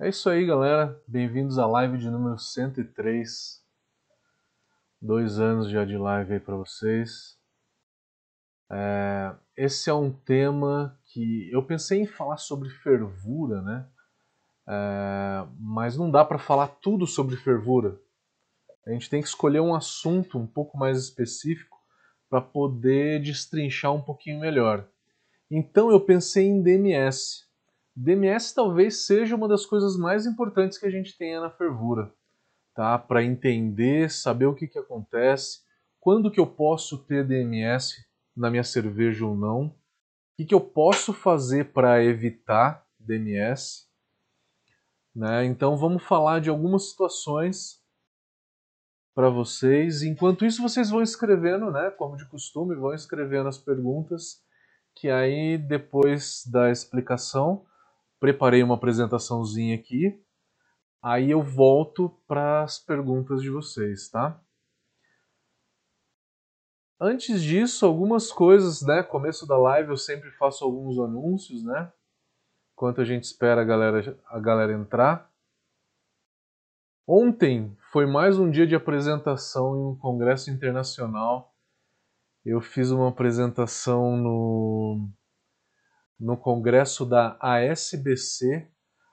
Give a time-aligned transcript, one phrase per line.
[0.00, 0.96] É isso aí, galera.
[1.08, 3.60] Bem-vindos à live de número 103.
[5.02, 7.36] Dois anos já de live aí para vocês.
[8.70, 13.88] É, esse é um tema que eu pensei em falar sobre fervura, né?
[14.68, 18.00] É, mas não dá para falar tudo sobre fervura.
[18.86, 21.76] A gente tem que escolher um assunto um pouco mais específico
[22.30, 24.88] para poder destrinchar um pouquinho melhor.
[25.50, 27.47] Então eu pensei em DMS.
[28.00, 32.14] DMS talvez seja uma das coisas mais importantes que a gente tenha na fervura,
[32.72, 32.96] tá?
[32.96, 35.62] Para entender, saber o que, que acontece,
[35.98, 39.74] quando que eu posso ter DMS na minha cerveja ou não, o
[40.36, 43.88] que, que eu posso fazer para evitar DMS.
[45.12, 45.46] Né?
[45.46, 47.82] Então vamos falar de algumas situações
[49.12, 50.04] para vocês.
[50.04, 51.90] Enquanto isso, vocês vão escrevendo, né?
[51.90, 54.40] Como de costume, vão escrevendo as perguntas,
[54.94, 57.66] que aí depois da explicação
[58.20, 60.20] preparei uma apresentaçãozinha aqui.
[61.02, 64.40] Aí eu volto para as perguntas de vocês, tá?
[67.00, 69.04] Antes disso, algumas coisas, né?
[69.04, 71.92] Começo da live eu sempre faço alguns anúncios, né?
[72.72, 75.30] Enquanto a gente espera a galera, a galera entrar.
[77.06, 81.54] Ontem foi mais um dia de apresentação em um congresso internacional.
[82.44, 85.08] Eu fiz uma apresentação no
[86.18, 88.68] no congresso da ASBC,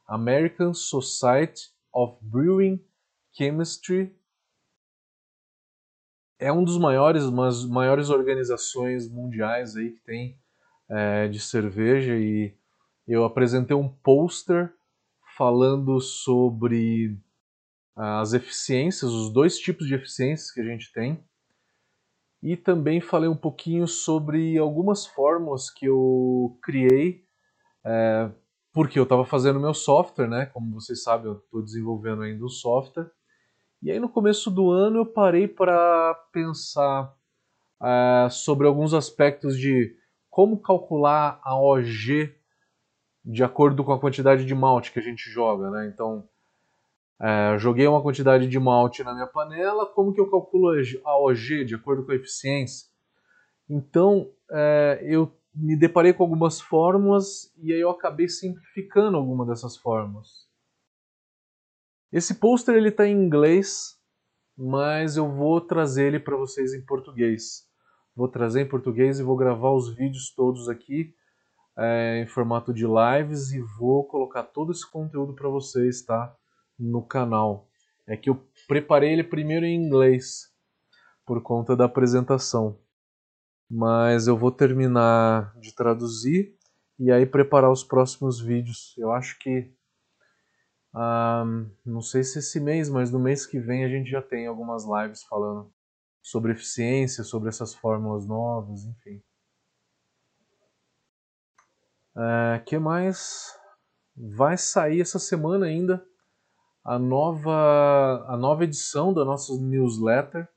[0.07, 2.83] American Society of Brewing
[3.31, 4.15] Chemistry.
[6.39, 10.39] É um dos maiores, umas maiores organizações mundiais aí que tem
[10.89, 12.55] é, de cerveja e
[13.07, 14.73] eu apresentei um pôster
[15.37, 17.17] falando sobre
[17.95, 21.23] as eficiências, os dois tipos de eficiências que a gente tem
[22.45, 27.25] e também falei um pouquinho sobre algumas fórmulas que eu criei
[27.83, 28.29] é,
[28.71, 30.45] porque eu estava fazendo meu software, né?
[30.45, 33.09] Como vocês sabem, eu estou desenvolvendo ainda o software.
[33.81, 37.11] E aí no começo do ano eu parei para pensar
[37.81, 39.97] é, sobre alguns aspectos de
[40.29, 42.31] como calcular a OG
[43.23, 45.89] de acordo com a quantidade de malte que a gente joga, né?
[45.91, 46.29] Então
[47.21, 50.69] é, joguei uma quantidade de malte na minha panela, como que eu calculo
[51.03, 52.87] a OG de acordo com a eficiência?
[53.69, 59.77] Então, é, eu me deparei com algumas fórmulas e aí eu acabei simplificando alguma dessas
[59.77, 60.45] fórmulas.
[62.11, 63.97] Esse pôster ele está em inglês,
[64.57, 67.65] mas eu vou trazer ele para vocês em português.
[68.15, 71.13] Vou trazer em português e vou gravar os vídeos todos aqui
[71.77, 76.35] é, em formato de lives e vou colocar todo esse conteúdo para vocês, tá?
[76.77, 77.67] No canal.
[78.07, 80.53] É que eu preparei ele primeiro em inglês
[81.25, 82.79] por conta da apresentação.
[83.69, 86.55] Mas eu vou terminar de traduzir
[86.99, 88.93] e aí preparar os próximos vídeos.
[88.97, 89.73] Eu acho que
[91.85, 94.85] não sei se esse mês, mas no mês que vem a gente já tem algumas
[94.85, 95.69] lives falando
[96.21, 99.21] sobre eficiência, sobre essas fórmulas novas, enfim.
[102.17, 103.53] É, que mais?
[104.15, 106.05] Vai sair essa semana ainda
[106.85, 110.47] a nova, a nova edição da nossa newsletter.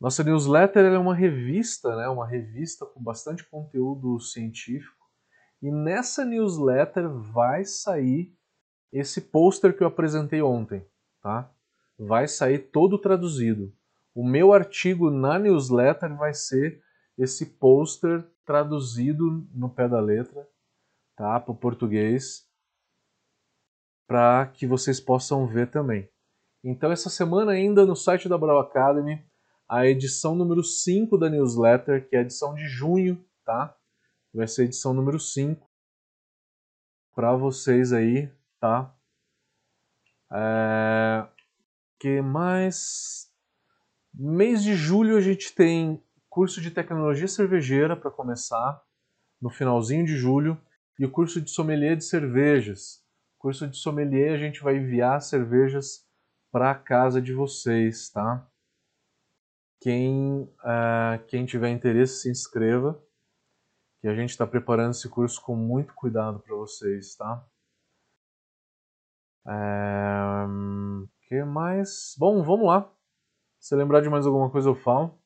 [0.00, 5.06] Nossa newsletter é uma revista, né, uma revista com bastante conteúdo científico.
[5.62, 8.36] E nessa newsletter vai sair
[8.92, 10.84] esse pôster que eu apresentei ontem,
[11.22, 11.48] tá?
[11.96, 13.72] Vai sair todo traduzido.
[14.12, 16.82] O meu artigo na newsletter vai ser
[17.16, 20.48] esse pôster traduzido no pé da letra,
[21.14, 21.38] tá?
[21.38, 22.49] Para o português
[24.10, 26.10] para que vocês possam ver também.
[26.64, 29.24] Então, essa semana ainda no site da Brau Academy,
[29.68, 33.72] a edição número 5 da newsletter, que é a edição de junho, tá?
[34.34, 35.64] Vai ser a edição número 5
[37.14, 38.28] para vocês aí,
[38.58, 38.92] tá?
[40.32, 41.28] É...
[42.00, 43.30] que mais?
[44.12, 48.82] Mês de julho a gente tem curso de tecnologia cervejeira para começar,
[49.40, 50.60] no finalzinho de julho,
[50.98, 52.99] e o curso de sommelier de cervejas,
[53.40, 56.06] Curso de sommelier, a gente vai enviar cervejas
[56.52, 58.46] para a casa de vocês, tá?
[59.80, 63.02] Quem, uh, quem tiver interesse, se inscreva,
[63.98, 67.42] que a gente está preparando esse curso com muito cuidado para vocês, tá?
[69.46, 70.46] É...
[71.26, 72.14] que mais?
[72.18, 72.92] Bom, vamos lá.
[73.58, 75.18] Se lembrar de mais alguma coisa, eu falo.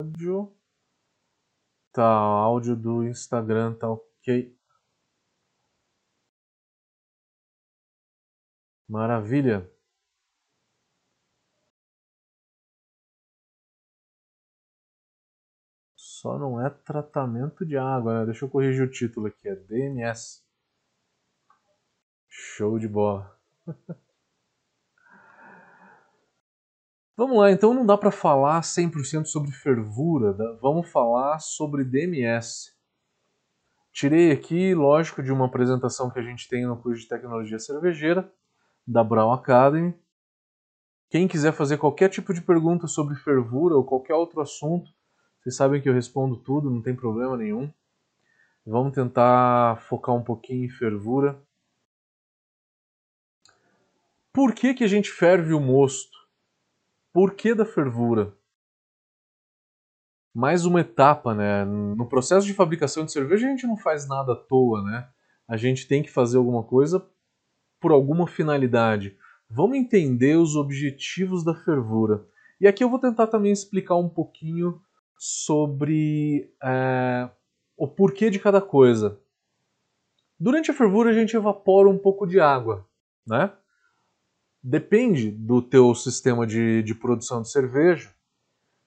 [0.00, 0.56] áudio.
[1.92, 4.56] Tá, áudio do Instagram tá ok.
[8.88, 9.70] Maravilha.
[15.96, 18.26] Só não é tratamento de água, né?
[18.26, 20.42] Deixa eu corrigir o título aqui, é DMS.
[22.28, 23.38] Show de bola.
[27.20, 32.74] Vamos lá, então não dá para falar 100% sobre fervura, vamos falar sobre DMS.
[33.92, 38.32] Tirei aqui, lógico, de uma apresentação que a gente tem no curso de tecnologia cervejeira
[38.86, 39.94] da Brown Academy.
[41.10, 44.90] Quem quiser fazer qualquer tipo de pergunta sobre fervura ou qualquer outro assunto,
[45.42, 47.70] vocês sabem que eu respondo tudo, não tem problema nenhum.
[48.64, 51.38] Vamos tentar focar um pouquinho em fervura.
[54.32, 56.19] Por que, que a gente ferve o mosto?
[57.12, 58.32] Por que da fervura?
[60.32, 61.64] Mais uma etapa, né?
[61.64, 65.08] No processo de fabricação de cerveja a gente não faz nada à toa, né?
[65.48, 67.04] A gente tem que fazer alguma coisa
[67.80, 69.16] por alguma finalidade.
[69.48, 72.24] Vamos entender os objetivos da fervura.
[72.60, 74.80] E aqui eu vou tentar também explicar um pouquinho
[75.18, 77.28] sobre é,
[77.76, 79.18] o porquê de cada coisa.
[80.38, 82.86] Durante a fervura a gente evapora um pouco de água,
[83.26, 83.52] né?
[84.62, 88.14] Depende do teu sistema de, de produção de cerveja.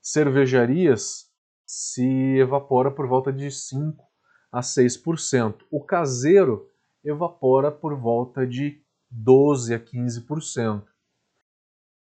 [0.01, 1.31] Cervejarias
[1.65, 4.05] se evapora por volta de 5
[4.51, 5.65] a 6%.
[5.71, 6.69] O caseiro
[7.03, 10.83] evapora por volta de 12 a 15%.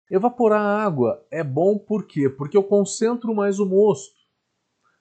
[0.09, 2.27] Evaporar água é bom por quê?
[2.27, 4.17] Porque eu concentro mais o mosto.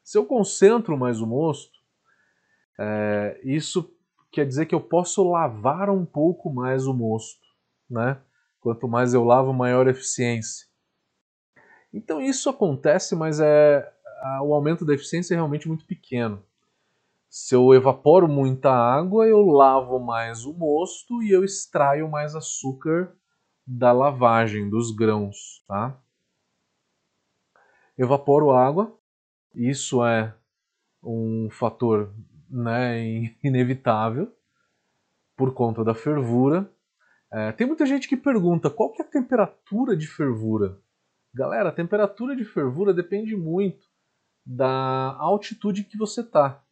[0.05, 1.79] Se eu concentro mais o mosto,
[2.79, 3.91] é, isso
[4.31, 7.47] quer dizer que eu posso lavar um pouco mais o mosto,
[7.88, 8.20] né?
[8.60, 10.66] Quanto mais eu lavo, maior eficiência.
[11.93, 13.93] Então isso acontece, mas é
[14.43, 16.43] o aumento da eficiência é realmente muito pequeno.
[17.28, 23.14] Se eu evaporo muita água, eu lavo mais o mosto e eu extraio mais açúcar
[23.66, 26.00] da lavagem dos grãos, tá?
[27.99, 28.96] Evaporo água,
[29.55, 30.34] isso é
[31.02, 32.14] um fator
[32.49, 34.32] né, inevitável
[35.37, 36.70] por conta da fervura.
[37.31, 40.79] É, tem muita gente que pergunta qual que é a temperatura de fervura.
[41.35, 43.87] Galera, a temperatura de fervura depende muito
[44.45, 46.63] da altitude que você está.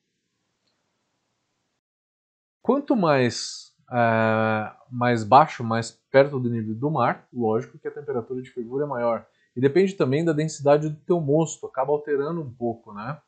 [2.62, 8.40] Quanto mais, é, mais baixo, mais perto do nível do mar, lógico que a temperatura
[8.40, 9.26] de fervura é maior.
[9.54, 13.20] E depende também da densidade do teu mosto, acaba alterando um pouco, né?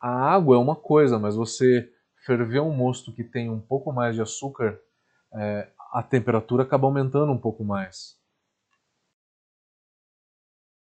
[0.00, 1.90] A água é uma coisa, mas você
[2.26, 4.78] ferver um mosto que tem um pouco mais de açúcar,
[5.32, 8.18] é, a temperatura acaba aumentando um pouco mais.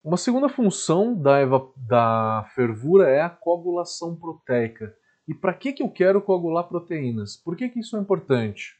[0.04, 1.38] Uma segunda função da,
[1.76, 4.94] da fervura é a coagulação proteica.
[5.26, 7.38] E para que, que eu quero coagular proteínas?
[7.38, 8.74] Por que, que isso é importante?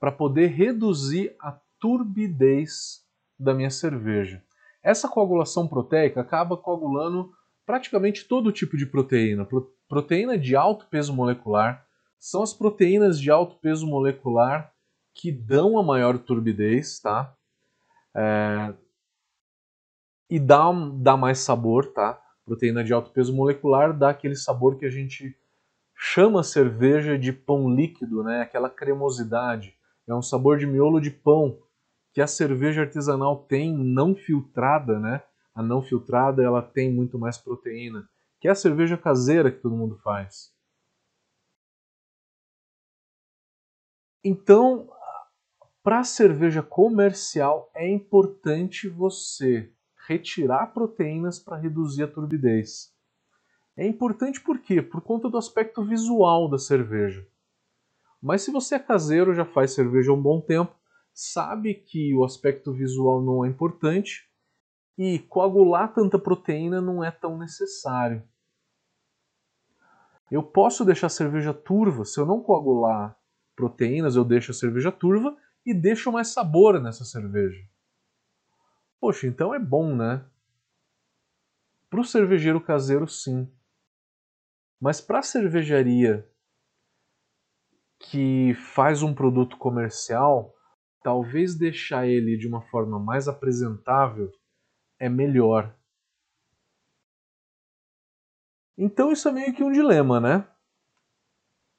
[0.00, 3.04] Para poder reduzir a turbidez
[3.38, 4.42] da minha cerveja.
[4.82, 7.34] Essa coagulação proteica acaba coagulando
[7.66, 9.46] praticamente todo tipo de proteína.
[9.86, 11.86] Proteína de alto peso molecular
[12.18, 14.74] são as proteínas de alto peso molecular
[15.16, 17.34] que dão a maior turbidez, tá?
[18.14, 18.74] É...
[20.28, 22.22] E dá, dá mais sabor, tá?
[22.44, 25.34] Proteína de alto peso molecular dá aquele sabor que a gente
[25.94, 28.42] chama cerveja de pão líquido, né?
[28.42, 29.74] Aquela cremosidade.
[30.06, 31.58] É um sabor de miolo de pão
[32.12, 35.22] que a cerveja artesanal tem não filtrada, né?
[35.54, 38.08] A não filtrada ela tem muito mais proteína,
[38.38, 40.54] que é a cerveja caseira que todo mundo faz.
[44.22, 44.88] Então,
[45.86, 49.72] para cerveja comercial é importante você
[50.08, 52.92] retirar proteínas para reduzir a turbidez.
[53.76, 54.82] É importante por quê?
[54.82, 57.24] Por conta do aspecto visual da cerveja.
[58.20, 60.74] Mas se você é caseiro, já faz cerveja há um bom tempo,
[61.14, 64.28] sabe que o aspecto visual não é importante
[64.98, 68.24] e coagular tanta proteína não é tão necessário.
[70.32, 73.16] Eu posso deixar a cerveja turva, se eu não coagular
[73.54, 77.68] proteínas, eu deixo a cerveja turva e deixo mais sabor nessa cerveja.
[79.00, 80.24] Poxa, então é bom, né?
[81.90, 83.52] Para o cervejeiro caseiro, sim.
[84.80, 86.30] Mas para a cervejaria
[87.98, 90.54] que faz um produto comercial,
[91.02, 94.30] talvez deixar ele de uma forma mais apresentável
[95.00, 95.76] é melhor.
[98.78, 100.48] Então isso é meio que um dilema, né?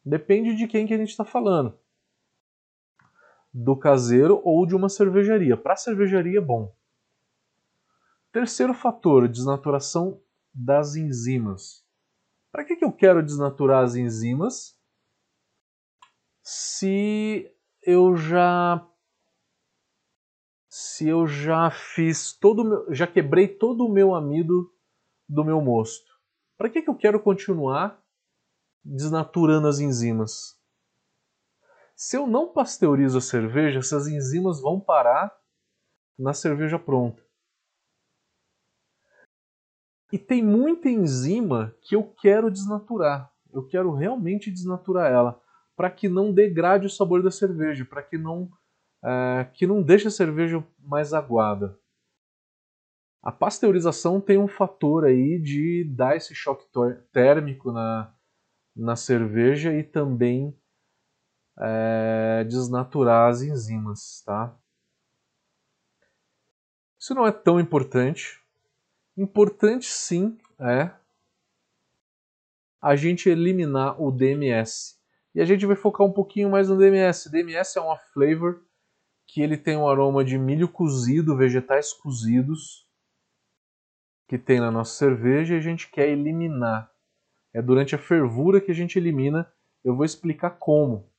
[0.03, 1.79] Depende de quem que a gente está falando
[3.57, 5.57] do caseiro ou de uma cervejaria.
[5.57, 6.71] Para a cervejaria, bom.
[8.31, 10.21] Terceiro fator, desnaturação
[10.53, 11.83] das enzimas.
[12.51, 14.79] Para que, que eu quero desnaturar as enzimas
[16.43, 18.87] se eu já
[20.69, 24.71] se eu já fiz todo meu, já quebrei todo o meu amido
[25.27, 26.11] do meu mosto?
[26.55, 27.99] Para que, que eu quero continuar
[28.85, 30.56] desnaturando as enzimas?
[31.99, 35.35] Se eu não pasteurizo a cerveja, essas enzimas vão parar
[36.17, 37.25] na cerveja pronta.
[40.13, 43.33] E tem muita enzima que eu quero desnaturar.
[43.51, 45.41] Eu quero realmente desnaturar ela
[45.75, 48.47] para que não degrade o sabor da cerveja, para que não
[49.03, 51.79] é, que não deixe a cerveja mais aguada.
[53.23, 56.67] A pasteurização tem um fator aí de dar esse choque
[57.11, 58.15] térmico na,
[58.75, 60.55] na cerveja e também
[61.59, 64.55] é, desnaturar as enzimas, tá?
[66.99, 68.41] Isso não é tão importante.
[69.15, 70.91] Importante sim é
[72.81, 74.97] a gente eliminar o DMS.
[75.33, 77.29] E a gente vai focar um pouquinho mais no DMS.
[77.29, 78.63] DMS é uma flavor
[79.27, 82.87] que ele tem um aroma de milho cozido, vegetais cozidos,
[84.27, 86.91] que tem na nossa cerveja e a gente quer eliminar.
[87.53, 89.51] É durante a fervura que a gente elimina.
[89.83, 91.09] Eu vou explicar como.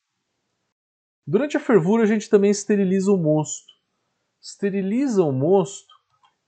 [1.31, 3.71] Durante a fervura a gente também esteriliza o mosto.
[4.41, 5.95] Esteriliza o mosto.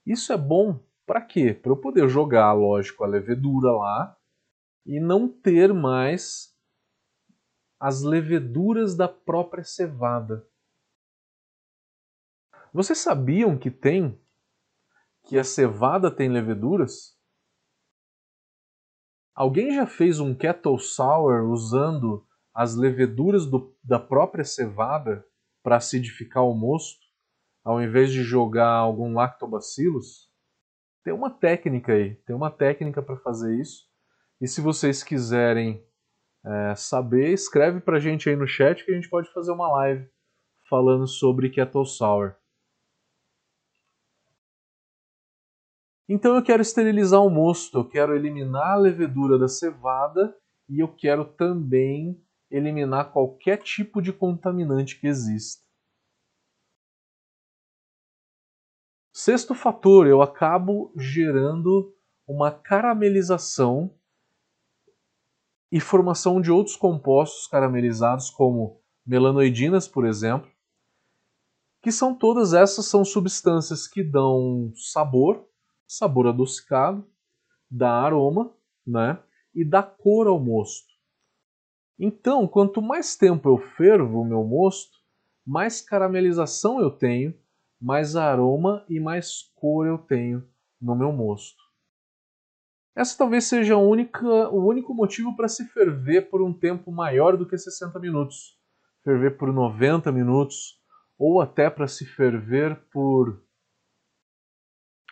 [0.03, 1.53] Isso é bom para quê?
[1.53, 4.17] Para eu poder jogar, lógico, a levedura lá
[4.83, 6.57] e não ter mais
[7.79, 10.49] as leveduras da própria cevada.
[12.73, 14.19] Vocês sabiam que tem
[15.25, 17.15] que a cevada tem leveduras?
[19.35, 25.25] Alguém já fez um kettle sour usando as leveduras do, da própria cevada
[25.63, 26.99] para acidificar o mosto,
[27.63, 30.29] ao invés de jogar algum lactobacillus?
[31.03, 33.89] Tem uma técnica aí, tem uma técnica para fazer isso.
[34.39, 35.83] E se vocês quiserem
[36.45, 39.71] é, saber, escreve para a gente aí no chat que a gente pode fazer uma
[39.71, 40.09] live
[40.69, 42.35] falando sobre Kettle Sour.
[46.07, 50.35] Então eu quero esterilizar o mosto, eu quero eliminar a levedura da cevada
[50.67, 55.65] e eu quero também eliminar qualquer tipo de contaminante que exista.
[59.13, 61.95] Sexto fator, eu acabo gerando
[62.27, 63.93] uma caramelização
[65.71, 70.49] e formação de outros compostos caramelizados, como melanoidinas, por exemplo,
[71.81, 75.47] que são todas essas são substâncias que dão sabor,
[75.87, 77.07] sabor adocicado,
[77.69, 78.53] dá aroma,
[78.85, 79.21] né,
[79.53, 80.90] e dá cor ao mosto.
[82.03, 84.97] Então, quanto mais tempo eu fervo o meu mosto,
[85.45, 87.31] mais caramelização eu tenho,
[87.79, 90.43] mais aroma e mais cor eu tenho
[90.81, 91.61] no meu mosto.
[92.95, 97.47] Essa talvez seja única, o único motivo para se ferver por um tempo maior do
[97.47, 98.59] que 60 minutos.
[99.03, 100.81] Ferver por 90 minutos,
[101.19, 103.43] ou até para se ferver por.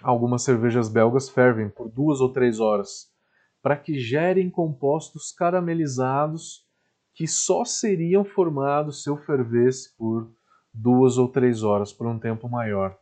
[0.01, 3.13] Algumas cervejas belgas fervem por duas ou três horas,
[3.61, 6.67] para que gerem compostos caramelizados
[7.19, 10.31] que só seriam formados se eu fervesse por
[10.73, 12.97] duas ou três horas, por um tempo maior.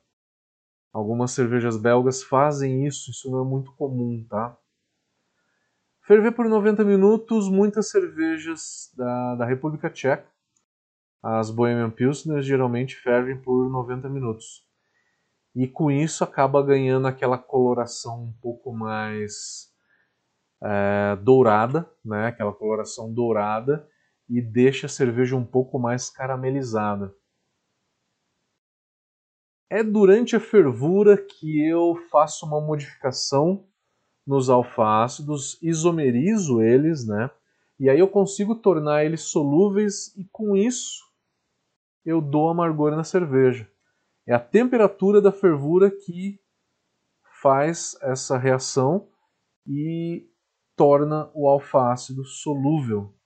[0.92, 4.58] Algumas cervejas belgas fazem isso, isso não é muito comum, tá?
[6.02, 10.26] Ferver por 90 minutos, muitas cervejas da, da República Tcheca,
[11.22, 14.66] as Bohemian Pilsner, geralmente fervem por 90 minutos.
[15.54, 19.72] E com isso acaba ganhando aquela coloração um pouco mais
[20.64, 22.26] é, dourada, né?
[22.26, 23.88] aquela coloração dourada,
[24.30, 27.16] e deixa a cerveja um pouco mais caramelizada.
[29.70, 33.68] É durante a fervura que eu faço uma modificação
[34.26, 37.30] nos alfa-ácidos, isomerizo eles, né?
[37.80, 41.06] E aí eu consigo tornar eles solúveis e com isso
[42.06, 43.70] eu dou amargor na cerveja.
[44.26, 46.40] É a temperatura da fervura que
[47.42, 49.10] faz essa reação
[49.66, 50.30] e
[50.76, 53.17] torna o alfa-ácido solúvel.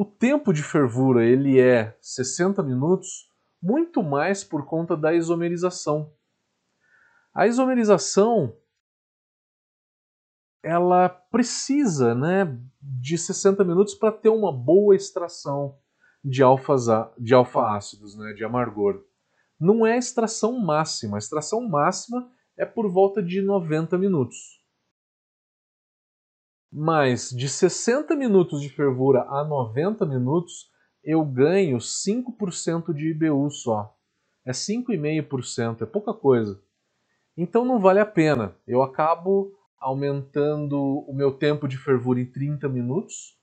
[0.00, 3.30] O tempo de fervura ele é 60 minutos,
[3.62, 6.10] muito mais por conta da isomerização.
[7.34, 8.56] A isomerização
[10.62, 15.76] ela precisa né, de 60 minutos para ter uma boa extração
[16.24, 16.86] de, alfas,
[17.18, 19.04] de alfa-ácidos, né, de amargor.
[19.60, 21.18] Não é a extração máxima.
[21.18, 22.26] A extração máxima
[22.56, 24.59] é por volta de 90 minutos.
[26.72, 30.70] Mas de 60 minutos de fervura a 90 minutos,
[31.02, 33.96] eu ganho 5% de IBU só.
[34.44, 36.62] É 5,5%, é pouca coisa.
[37.36, 38.54] Então não vale a pena.
[38.66, 43.36] Eu acabo aumentando o meu tempo de fervura em 30 minutos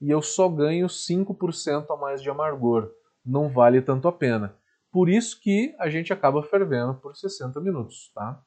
[0.00, 2.92] e eu só ganho 5% a mais de amargor.
[3.24, 4.54] Não vale tanto a pena.
[4.90, 8.42] Por isso que a gente acaba fervendo por 60 minutos, tá?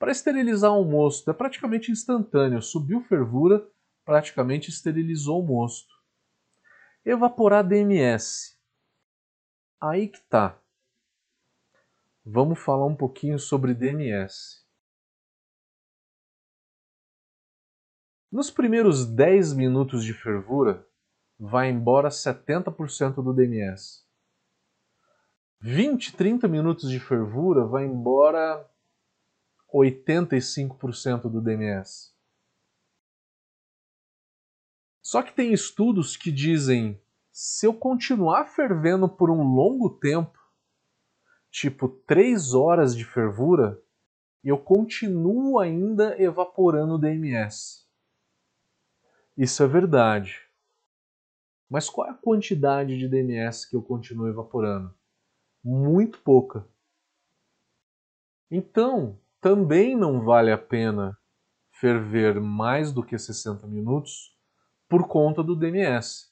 [0.00, 2.62] Para esterilizar um mosto é praticamente instantâneo.
[2.62, 3.70] Subiu fervura,
[4.02, 5.92] praticamente esterilizou o mosto.
[7.04, 8.58] Evaporar DMS.
[9.78, 10.58] Aí que tá.
[12.24, 14.66] Vamos falar um pouquinho sobre DMS.
[18.32, 20.88] Nos primeiros 10 minutos de fervura,
[21.38, 24.02] vai embora 70% do DMS.
[25.60, 28.66] 20, 30 minutos de fervura, vai embora
[29.74, 32.14] 85% do DMS.
[35.02, 37.00] Só que tem estudos que dizem
[37.32, 40.38] se eu continuar fervendo por um longo tempo,
[41.50, 43.82] tipo 3 horas de fervura,
[44.42, 47.88] eu continuo ainda evaporando o DMS.
[49.36, 50.48] Isso é verdade.
[51.68, 54.94] Mas qual é a quantidade de DMS que eu continuo evaporando?
[55.62, 56.66] Muito pouca.
[58.50, 61.18] Então, também não vale a pena
[61.72, 64.36] ferver mais do que 60 minutos
[64.88, 66.30] por conta do DMS.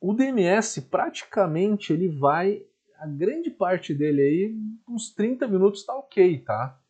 [0.00, 2.62] O DMS praticamente ele vai
[2.98, 4.54] a grande parte dele aí
[4.88, 6.80] uns 30 minutos tá OK, tá?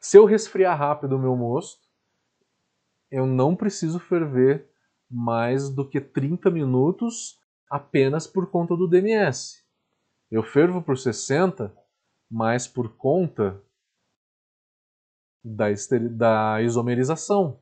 [0.00, 1.86] Se eu resfriar rápido o meu mosto,
[3.10, 4.68] eu não preciso ferver
[5.08, 9.64] mais do que 30 minutos apenas por conta do DMS.
[10.30, 11.74] Eu fervo por 60,
[12.30, 13.62] mas por conta
[15.44, 15.66] da,
[16.10, 17.60] da isomerização.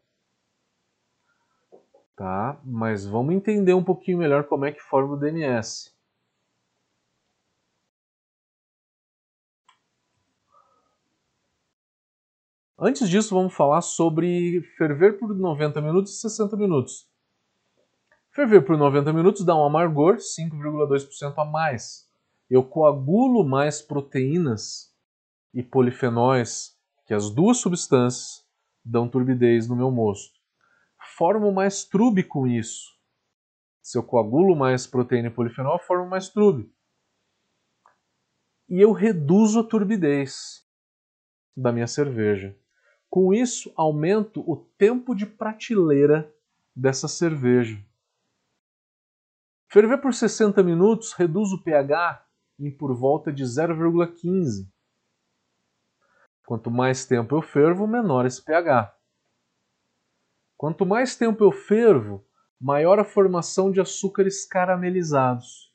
[2.16, 2.61] Tá?
[2.64, 5.92] Mas vamos entender um pouquinho melhor como é que forma o DMS.
[12.78, 17.09] Antes disso, vamos falar sobre ferver por 90 minutos e 60 minutos.
[18.31, 22.04] Ferver por 90 minutos dá um amargor 5,2% a mais.
[22.50, 24.94] Eu coagulo mais proteínas
[25.52, 26.76] e polifenóis,
[27.07, 28.44] que as duas substâncias
[28.85, 30.38] dão turbidez no meu mosto.
[31.16, 32.92] Formo mais trube com isso.
[33.80, 36.72] Se eu coagulo mais proteína e polifenol, formo mais trube.
[38.68, 40.66] E eu reduzo a turbidez
[41.57, 42.57] da minha cerveja.
[43.09, 46.35] Com isso, aumento o tempo de prateleira
[46.74, 47.78] dessa cerveja.
[49.68, 52.24] Ferver por 60 minutos reduz o pH
[52.59, 54.69] em por volta de 0,15.
[56.47, 58.95] Quanto mais tempo eu fervo, menor esse pH.
[60.57, 62.25] Quanto mais tempo eu fervo,
[62.61, 65.75] maior a formação de açúcares caramelizados,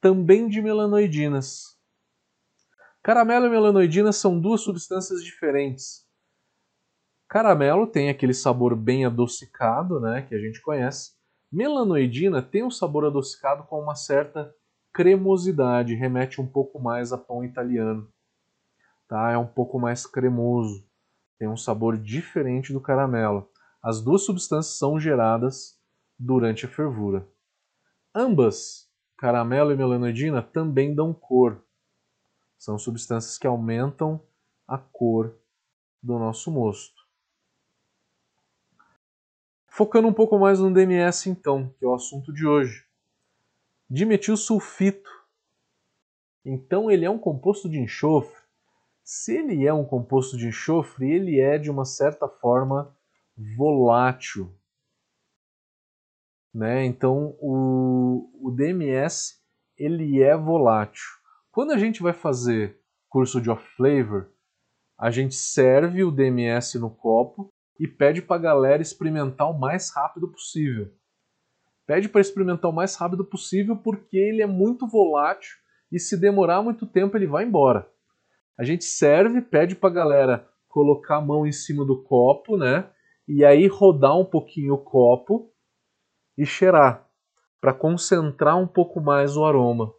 [0.00, 1.78] também de melanoidinas.
[3.02, 6.06] Caramelo e melanoidina são duas substâncias diferentes.
[7.28, 11.18] Caramelo tem aquele sabor bem adocicado, né, que a gente conhece,
[11.50, 14.54] Melanoidina tem um sabor adocicado com uma certa
[14.92, 18.10] cremosidade, remete um pouco mais a pão italiano.
[19.08, 19.32] Tá?
[19.32, 20.86] É um pouco mais cremoso,
[21.38, 23.48] tem um sabor diferente do caramelo.
[23.82, 25.80] As duas substâncias são geradas
[26.18, 27.26] durante a fervura.
[28.14, 31.64] Ambas, caramelo e melanoidina, também dão cor.
[32.58, 34.20] São substâncias que aumentam
[34.68, 35.34] a cor
[36.02, 37.00] do nosso mosto.
[39.66, 42.89] Focando um pouco mais no DMS então, que é o assunto de hoje.
[43.90, 45.10] Dimetilsulfito.
[46.44, 48.40] Então ele é um composto de enxofre.
[49.02, 52.96] Se ele é um composto de enxofre, ele é de uma certa forma
[53.56, 54.54] volátil.
[56.54, 56.84] Né?
[56.84, 59.40] Então o, o DMS
[59.76, 61.08] ele é volátil.
[61.50, 64.32] Quando a gente vai fazer curso de off flavor,
[64.96, 69.90] a gente serve o DMS no copo e pede para a galera experimentar o mais
[69.90, 70.94] rápido possível.
[71.90, 75.56] Pede para experimentar o mais rápido possível porque ele é muito volátil
[75.90, 77.90] e se demorar muito tempo ele vai embora.
[78.56, 82.88] A gente serve, pede para a galera colocar a mão em cima do copo, né?
[83.26, 85.52] E aí rodar um pouquinho o copo
[86.38, 87.10] e cheirar
[87.60, 89.92] para concentrar um pouco mais o aroma.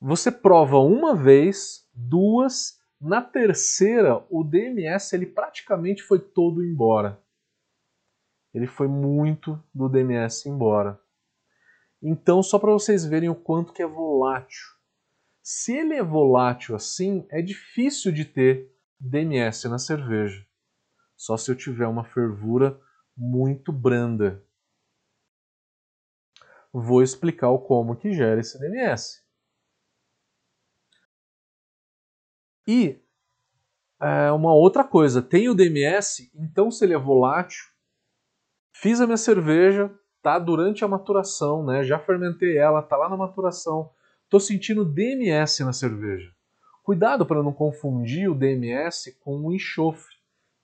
[0.00, 7.22] Você prova uma vez, duas na terceira, o DMS ele praticamente foi todo embora.
[8.56, 10.98] Ele foi muito do DMS embora.
[12.02, 14.64] Então, só para vocês verem o quanto que é volátil.
[15.42, 20.42] Se ele é volátil assim, é difícil de ter DMS na cerveja.
[21.14, 22.80] Só se eu tiver uma fervura
[23.14, 24.42] muito branda.
[26.72, 29.22] Vou explicar o como que gera esse DMS.
[32.66, 32.98] E
[34.00, 37.75] é, uma outra coisa, tem o DMS, então se ele é volátil,
[38.80, 39.90] fiz a minha cerveja,
[40.22, 41.82] tá durante a maturação, né?
[41.82, 43.90] Já fermentei ela, tá lá na maturação.
[44.28, 46.30] Tô sentindo DMS na cerveja.
[46.82, 50.14] Cuidado para não confundir o DMS com o enxofre,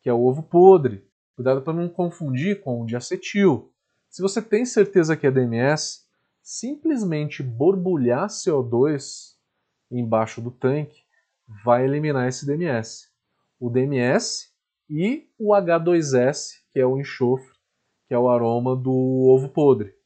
[0.01, 1.07] que é o ovo podre.
[1.35, 3.72] Cuidado para não confundir com o diacetil.
[4.11, 6.07] Se você tem certeza que é DMS,
[6.42, 9.37] simplesmente borbulhar CO2
[9.90, 11.03] embaixo do tanque
[11.64, 13.09] vai eliminar esse DMS.
[13.59, 14.51] O DMS
[14.88, 17.62] e o H2S, que é o enxofre,
[18.12, 19.96] que é o aroma do ovo podre.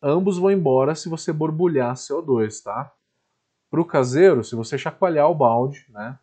[0.00, 2.94] Ambos vão embora se você borbulhar CO2, tá?
[3.68, 6.16] Para o caseiro, se você chacoalhar o balde, né?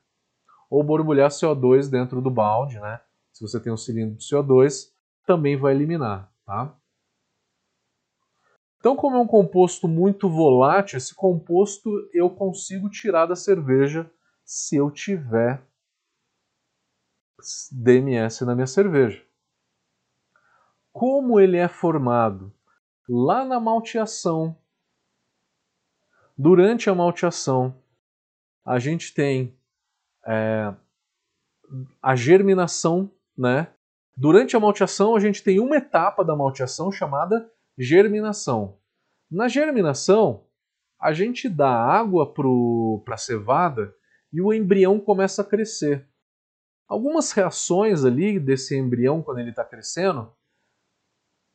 [0.69, 3.01] Ou borbulhar CO2 dentro do balde, né?
[3.33, 4.93] Se você tem um cilindro de CO2,
[5.27, 6.73] também vai eliminar, tá?
[8.79, 14.09] Então, como é um composto muito volátil, esse composto eu consigo tirar da cerveja
[14.45, 15.61] se eu tiver
[17.73, 19.24] DMS na minha cerveja.
[20.95, 22.53] Como ele é formado?
[23.09, 24.57] Lá na malteação.
[26.37, 27.75] Durante a malteação,
[28.65, 29.53] a gente tem
[30.25, 30.73] é,
[32.01, 33.67] a germinação, né?
[34.15, 38.77] Durante a malteação, a gente tem uma etapa da malteação chamada Germinação.
[39.29, 40.45] Na germinação,
[40.97, 43.93] a gente dá água para a cevada
[44.31, 46.07] e o embrião começa a crescer.
[46.87, 50.33] Algumas reações ali desse embrião quando ele está crescendo,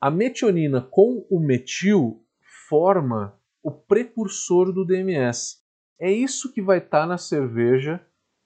[0.00, 2.24] a metionina com o metil
[2.68, 5.58] forma o precursor do DMS.
[5.98, 8.00] É isso que vai estar tá na cerveja,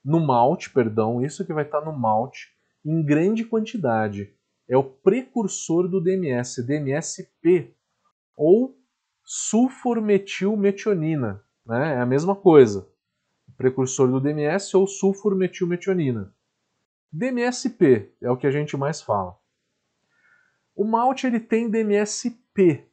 [0.04, 2.52] no malte, perdão, isso que vai estar tá no malte
[2.84, 4.34] em grande quantidade
[4.68, 7.74] é o precursor do DMS, DMSP,
[8.36, 8.76] ou
[9.22, 11.94] sulformetilmetionina, né?
[11.94, 12.90] É a mesma coisa.
[13.56, 16.34] Precursor do DMS ou sulformetilmetionina.
[17.12, 19.38] DMSP é o que a gente mais fala.
[20.74, 22.88] O malte ele tem DMSP.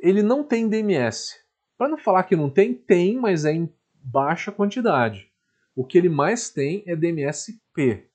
[0.00, 1.40] Ele não tem DMS.
[1.78, 5.32] Para não falar que não tem, tem, mas é em baixa quantidade.
[5.74, 8.10] O que ele mais tem é DMSP.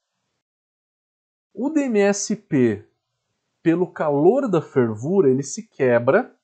[1.54, 2.86] O DMSP,
[3.64, 6.38] pelo calor da fervura, ele se quebra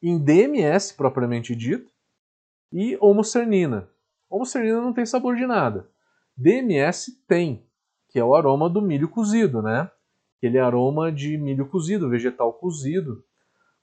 [0.00, 1.90] em DMS propriamente dito
[2.72, 3.90] e homocernina.
[4.30, 5.90] Homocernina não tem sabor de nada.
[6.36, 7.66] DMS tem,
[8.08, 9.90] que é o aroma do milho cozido, né?
[10.36, 13.24] Aquele aroma de milho cozido, vegetal cozido.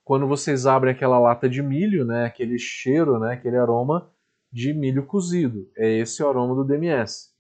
[0.04, 4.12] Quando vocês abrem aquela lata de milho, né, aquele cheiro, né, aquele aroma
[4.52, 5.70] de milho cozido.
[5.78, 7.32] É esse o aroma do DMS.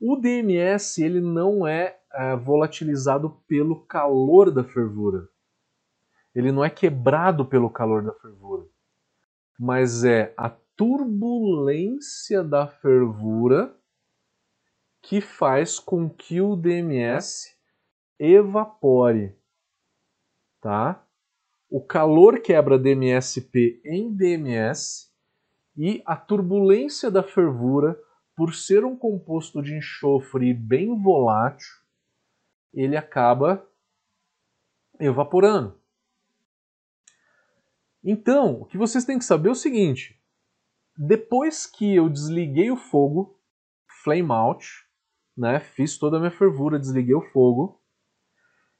[0.00, 5.28] O DMS ele não é, é volatilizado pelo calor da fervura.
[6.34, 8.64] Ele não é quebrado pelo calor da fervura.
[9.58, 13.74] Mas é a turbulência da fervura
[15.02, 17.57] que faz com que o DMS
[18.18, 19.36] evapore,
[20.60, 21.04] tá?
[21.70, 25.12] O calor quebra DMSP em DMS
[25.76, 27.98] e a turbulência da fervura
[28.34, 31.68] por ser um composto de enxofre bem volátil,
[32.72, 33.68] ele acaba
[34.98, 35.78] evaporando.
[38.02, 40.18] Então, o que vocês têm que saber é o seguinte:
[40.96, 43.38] depois que eu desliguei o fogo,
[44.02, 44.66] flame out,
[45.36, 47.77] né, fiz toda a minha fervura, desliguei o fogo,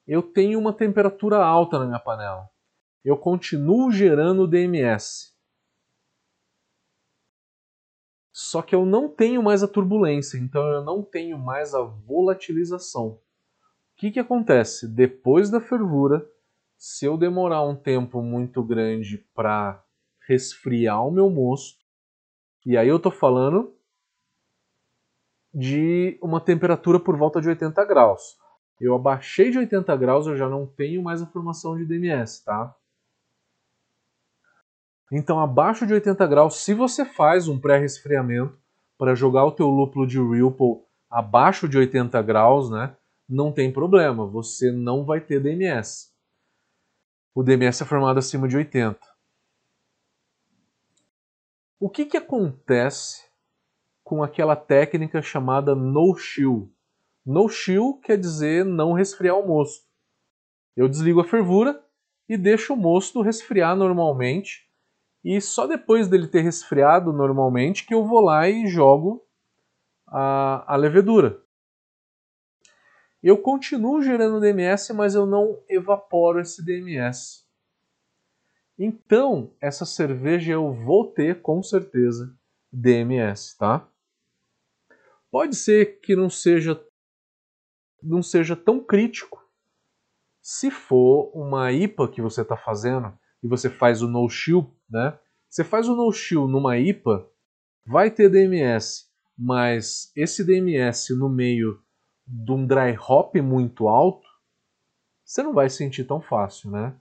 [0.08, 2.48] eu tenho uma temperatura alta na minha panela.
[3.04, 5.36] Eu continuo gerando DMS.
[8.32, 13.08] Só que eu não tenho mais a turbulência, então eu não tenho mais a volatilização.
[13.08, 13.20] O
[13.96, 14.88] que, que acontece?
[14.88, 16.26] Depois da fervura,
[16.78, 19.84] se eu demorar um tempo muito grande para
[20.26, 21.84] resfriar o meu mosto,
[22.64, 23.74] e aí eu estou falando
[25.52, 28.37] de uma temperatura por volta de 80 graus.
[28.80, 32.74] Eu abaixei de 80 graus, eu já não tenho mais a formação de DMS, tá?
[35.10, 38.56] Então, abaixo de 80 graus, se você faz um pré-resfriamento
[38.96, 42.94] para jogar o teu lúpulo de Ripple abaixo de 80 graus, né,
[43.28, 46.12] não tem problema, você não vai ter DMS.
[47.34, 48.98] O DMS é formado acima de 80.
[51.80, 53.28] O que, que acontece
[54.02, 56.72] com aquela técnica chamada no chill?
[57.28, 59.84] No chill quer dizer não resfriar o mosto.
[60.74, 61.78] Eu desligo a fervura
[62.26, 64.66] e deixo o mosto resfriar normalmente
[65.22, 69.22] e só depois dele ter resfriado normalmente que eu vou lá e jogo
[70.06, 71.38] a, a levedura.
[73.22, 77.44] Eu continuo gerando DMS, mas eu não evaporo esse DMS.
[78.78, 82.34] Então, essa cerveja eu vou ter com certeza
[82.72, 83.86] DMS, tá?
[85.30, 86.74] Pode ser que não seja
[88.02, 89.38] não seja tão crítico
[90.40, 95.18] se for uma IPA que você está fazendo e você faz o no chill, né?
[95.46, 97.28] Você faz o no chill numa IPA,
[97.86, 101.82] vai ter DMS, mas esse DMS no meio
[102.26, 104.26] de um dry hop muito alto,
[105.22, 106.98] você não vai sentir tão fácil, né?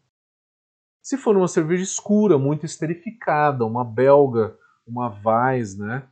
[1.01, 6.05] Se for uma cerveja escura, muito esterificada, uma belga, uma Weiss, né?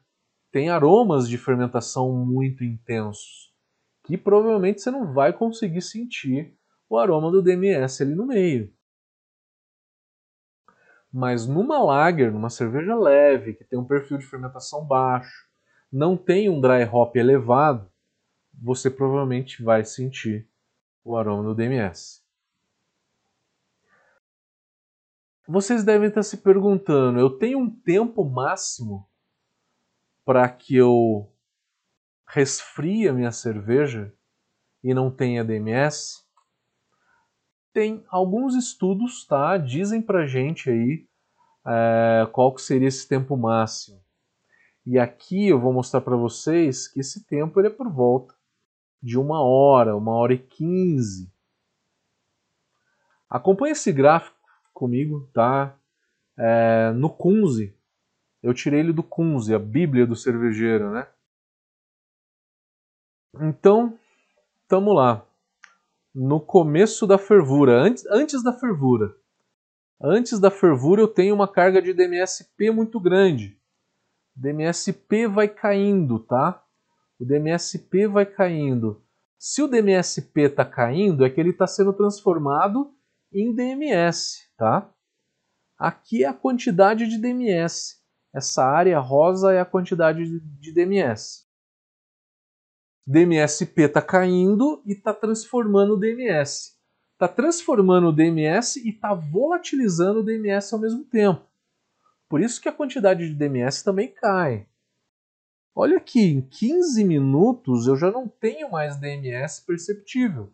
[0.53, 3.53] Tem aromas de fermentação muito intensos,
[4.05, 6.55] que provavelmente você não vai conseguir sentir
[6.87, 8.71] o aroma do DMS ali no meio.
[11.11, 15.49] Mas numa lager, numa cerveja leve, que tem um perfil de fermentação baixo,
[15.91, 17.89] não tem um dry hop elevado,
[18.53, 20.47] você provavelmente vai sentir
[21.03, 22.23] o aroma do DMS.
[25.47, 29.07] Vocês devem estar se perguntando: eu tenho um tempo máximo
[30.23, 31.31] para que eu
[32.27, 34.13] resfrie a minha cerveja
[34.83, 36.23] e não tenha DMS?
[37.73, 39.57] Tem alguns estudos, tá?
[39.57, 41.07] Dizem pra gente aí
[41.65, 44.01] é, qual que seria esse tempo máximo.
[44.85, 48.35] E aqui eu vou mostrar para vocês que esse tempo ele é por volta
[49.01, 51.31] de uma hora, uma hora e quinze.
[53.29, 54.35] Acompanhe esse gráfico
[54.73, 55.75] comigo, tá?
[56.37, 57.75] É, no Kunze,
[58.43, 61.07] eu tirei ele do Kunze, a Bíblia do cervejeiro, né?
[63.41, 63.97] Então,
[64.67, 65.25] tamo lá.
[66.13, 69.15] No começo da fervura, antes, antes da fervura.
[70.01, 73.57] Antes da fervura eu tenho uma carga de DMSP muito grande.
[74.35, 76.65] DMSP vai caindo, tá?
[77.19, 79.01] o DMSP vai caindo.
[79.37, 82.93] Se o DMSP está caindo, é que ele está sendo transformado
[83.31, 84.89] em DMS, tá?
[85.77, 87.97] Aqui é a quantidade de DMS.
[88.33, 91.44] Essa área rosa é a quantidade de DMS.
[93.05, 96.75] DMSP está caindo e está transformando o DMS.
[97.13, 101.45] Está transformando o DMS e está volatilizando o DMS ao mesmo tempo.
[102.27, 104.67] Por isso que a quantidade de DMS também cai.
[105.73, 110.51] Olha aqui, em 15 minutos eu já não tenho mais DMS perceptível.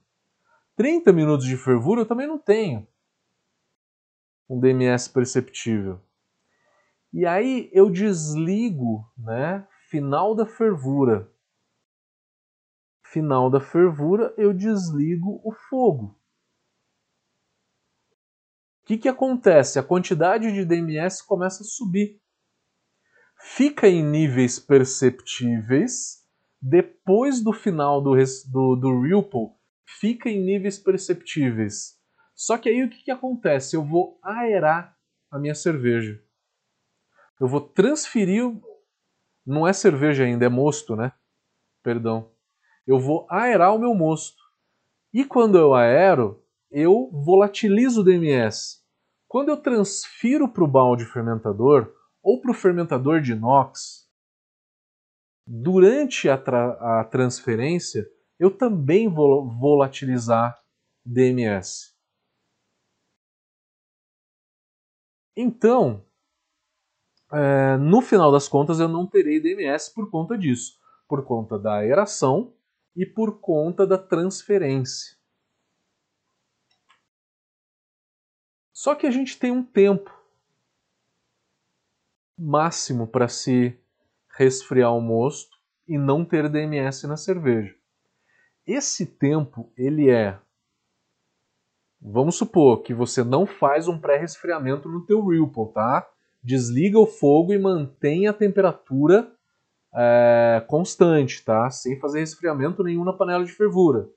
[0.75, 2.85] 30 minutos de fervura eu também não tenho
[4.49, 6.01] um DMS perceptível.
[7.13, 9.65] E aí eu desligo, né?
[9.89, 11.31] Final da fervura.
[13.12, 16.17] Final da fervura, eu desligo o fogo.
[18.82, 19.78] O que, que acontece?
[19.78, 22.21] A quantidade de DMS começa a subir
[23.41, 26.21] fica em níveis perceptíveis,
[26.62, 28.15] depois do final do,
[28.52, 29.50] do, do Ripple,
[29.86, 32.00] fica em níveis perceptíveis.
[32.36, 33.76] Só que aí o que, que acontece?
[33.76, 34.95] Eu vou aerar
[35.30, 36.21] a minha cerveja.
[37.39, 38.43] Eu vou transferir.
[39.45, 41.12] Não é cerveja ainda, é mosto, né?
[41.82, 42.31] Perdão.
[42.86, 44.41] Eu vou aerar o meu mosto.
[45.13, 48.82] E quando eu aero, eu volatilizo o DMS.
[49.28, 54.10] Quando eu transfiro para o balde fermentador, ou para o fermentador de inox,
[55.46, 58.08] durante a, tra a transferência,
[58.39, 60.60] eu também vou volatilizar
[61.06, 61.96] DMS.
[65.36, 66.06] Então,
[67.32, 71.76] é, no final das contas, eu não terei DMS por conta disso, por conta da
[71.76, 72.54] aeração
[72.95, 75.17] e por conta da transferência.
[78.73, 80.12] Só que a gente tem um tempo
[82.38, 83.77] máximo para se
[84.36, 85.56] resfriar o mosto
[85.88, 87.75] e não ter DMS na cerveja.
[88.65, 90.39] Esse tempo, ele é
[92.04, 96.10] Vamos supor que você não faz um pré-resfriamento no teu Ripple, tá?
[96.43, 99.32] Desliga o fogo e mantém a temperatura
[99.93, 101.69] é, constante, tá?
[101.69, 104.10] Sem fazer resfriamento nenhum na panela de fervura.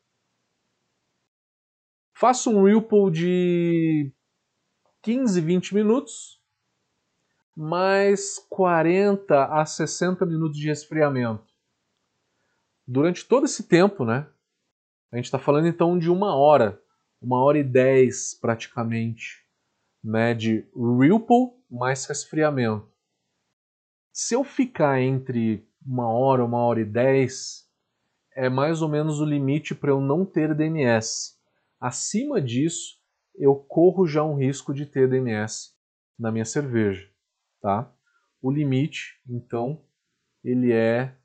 [2.12, 4.12] Faça um Ripple de
[5.02, 6.40] 15, 20 minutos
[7.56, 11.44] mais 40 a 60 minutos de resfriamento.
[12.87, 14.26] Durante todo esse tempo, né?
[15.12, 16.80] A gente está falando então de uma hora,
[17.22, 19.44] uma hora e dez praticamente,
[20.02, 20.34] né?
[20.34, 22.93] De Ripple mais resfriamento.
[24.14, 27.68] Se eu ficar entre uma hora, uma hora e dez,
[28.35, 31.37] é mais ou menos o limite para eu não ter DMS.
[31.79, 32.98] Acima disso,
[33.35, 35.74] eu corro já um risco de ter DMS
[36.18, 37.12] na minha cerveja
[37.64, 37.90] tá?
[38.42, 39.83] O limite, então,
[40.44, 41.16] ele é,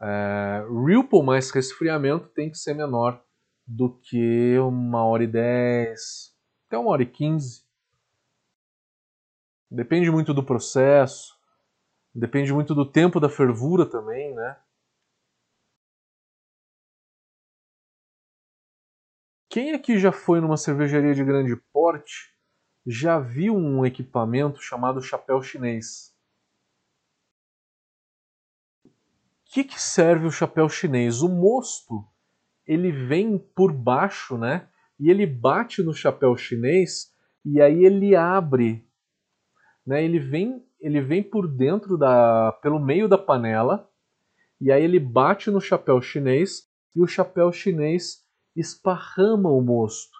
[0.00, 3.24] é Ripple mais resfriamento tem que ser menor
[3.64, 6.34] do que uma hora e dez,
[6.66, 7.62] até uma hora e quinze.
[9.70, 11.37] Depende muito do processo,
[12.18, 14.56] Depende muito do tempo da fervura também, né?
[19.48, 22.34] Quem aqui já foi numa cervejaria de grande porte
[22.84, 26.12] já viu um equipamento chamado chapéu chinês?
[28.84, 28.90] O
[29.52, 31.22] que, que serve o chapéu chinês?
[31.22, 32.04] O mosto
[32.66, 34.68] ele vem por baixo, né?
[34.98, 38.84] E ele bate no chapéu chinês e aí ele abre,
[39.86, 40.02] né?
[40.04, 43.88] Ele vem, ele vem por dentro da, pelo meio da panela
[44.60, 48.24] e aí ele bate no chapéu chinês e o chapéu chinês
[48.56, 50.16] esparrama o mosto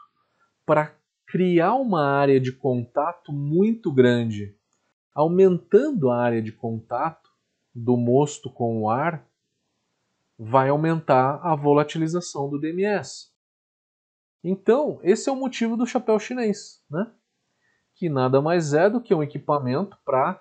[0.64, 0.94] para
[1.26, 4.56] criar uma área de contato muito grande,
[5.14, 7.28] aumentando a área de contato
[7.74, 9.26] do mosto com o ar,
[10.38, 13.32] vai aumentar a volatilização do DMS.
[14.42, 17.12] Então, esse é o motivo do chapéu chinês, né?
[17.94, 20.40] que nada mais é do que um equipamento para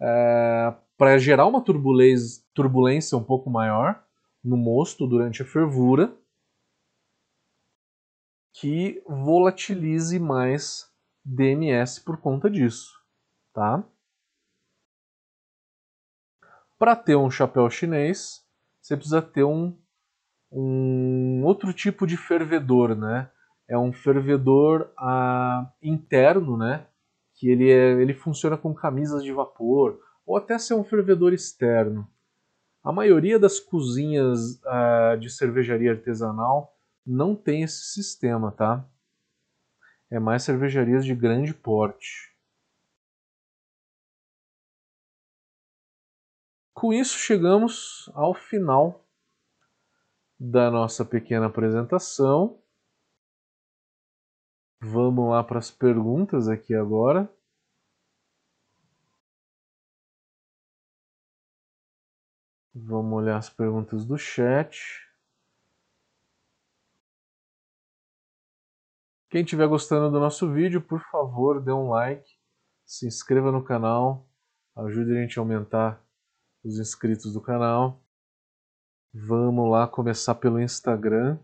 [0.00, 4.04] é, para gerar uma turbulência, turbulência um pouco maior
[4.42, 6.16] no mosto durante a fervura
[8.52, 10.90] que volatilize mais
[11.24, 12.94] DMS por conta disso,
[13.52, 13.84] tá?
[16.78, 18.46] Para ter um chapéu chinês,
[18.80, 19.76] você precisa ter um,
[20.50, 23.30] um outro tipo de fervedor, né?
[23.68, 26.86] É um fervedor ah, interno, né?
[27.36, 32.10] Que ele, é, ele funciona com camisas de vapor, ou até ser um fervedor externo.
[32.82, 38.88] A maioria das cozinhas ah, de cervejaria artesanal não tem esse sistema, tá?
[40.10, 42.34] É mais cervejarias de grande porte.
[46.72, 49.04] Com isso, chegamos ao final
[50.38, 52.60] da nossa pequena apresentação.
[54.80, 57.30] Vamos lá para as perguntas aqui agora.
[62.74, 65.06] Vamos olhar as perguntas do chat.
[69.30, 72.30] Quem estiver gostando do nosso vídeo, por favor, dê um like,
[72.84, 74.28] se inscreva no canal,
[74.76, 76.04] ajude a gente a aumentar
[76.62, 78.04] os inscritos do canal.
[79.12, 81.38] Vamos lá começar pelo Instagram.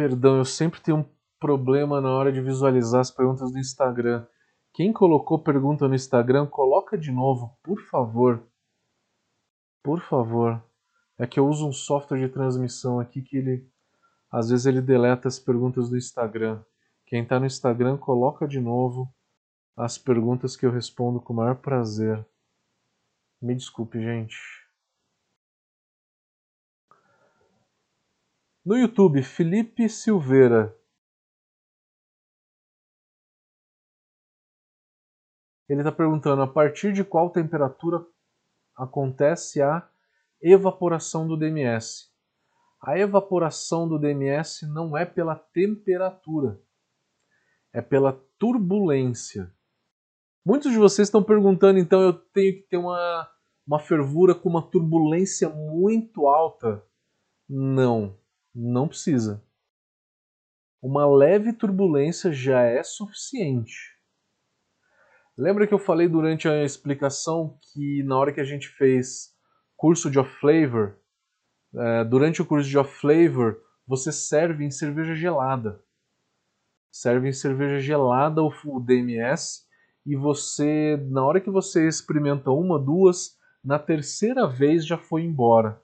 [0.00, 1.04] Perdão, eu sempre tenho um
[1.38, 4.26] problema na hora de visualizar as perguntas do Instagram.
[4.72, 8.42] Quem colocou pergunta no Instagram, coloca de novo, por favor.
[9.82, 10.64] Por favor.
[11.18, 13.68] É que eu uso um software de transmissão aqui que ele
[14.32, 16.64] às vezes ele deleta as perguntas do Instagram.
[17.04, 19.14] Quem está no Instagram, coloca de novo
[19.76, 22.26] as perguntas que eu respondo com o maior prazer.
[23.38, 24.59] Me desculpe, gente.
[28.70, 30.72] No YouTube, Felipe Silveira.
[35.68, 38.06] Ele está perguntando a partir de qual temperatura
[38.76, 39.90] acontece a
[40.40, 42.12] evaporação do DMS.
[42.80, 46.62] A evaporação do DMS não é pela temperatura,
[47.72, 49.52] é pela turbulência.
[50.46, 53.28] Muitos de vocês estão perguntando, então eu tenho que ter uma,
[53.66, 56.86] uma fervura com uma turbulência muito alta?
[57.48, 58.16] Não,
[58.54, 59.44] não precisa.
[60.82, 63.96] Uma leve turbulência já é suficiente.
[65.36, 69.34] Lembra que eu falei durante a explicação que na hora que a gente fez
[69.76, 70.98] curso de off flavor,
[71.74, 75.82] é, durante o curso de off flavor, você serve em cerveja gelada.
[76.90, 79.66] Serve em cerveja gelada o DMS
[80.04, 85.80] e você, na hora que você experimenta uma, duas, na terceira vez já foi embora.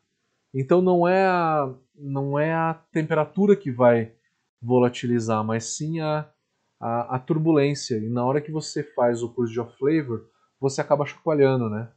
[0.59, 4.17] Então não é a, não é a temperatura que vai
[4.59, 6.33] volatilizar, mas sim a,
[6.81, 7.99] a, a, turbulência.
[7.99, 11.93] E na hora que você faz o curso de off flavor, você acaba chacoalhando, né?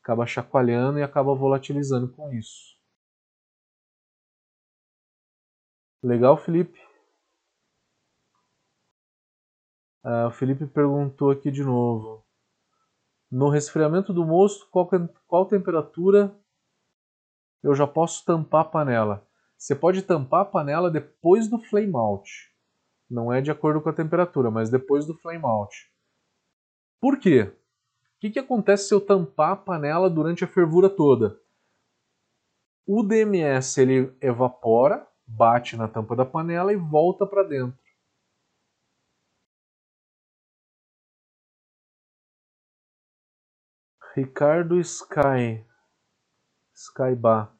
[0.00, 2.78] Acaba chacoalhando e acaba volatilizando com isso.
[6.00, 6.78] Legal, Felipe?
[10.04, 12.24] Ah, o Felipe perguntou aqui de novo.
[13.28, 14.88] No resfriamento do mosto, qual,
[15.26, 16.32] qual temperatura
[17.62, 19.26] eu já posso tampar a panela?
[19.56, 22.30] Você pode tampar a panela depois do flame out.
[23.10, 25.90] Não é de acordo com a temperatura, mas depois do flame out.
[27.00, 27.42] Por quê?
[27.42, 31.40] O que, que acontece se eu tampar a panela durante a fervura toda?
[32.86, 37.78] O DMS ele evapora, bate na tampa da panela e volta para dentro.
[44.14, 45.67] Ricardo Sky.
[46.78, 47.52] Skybar.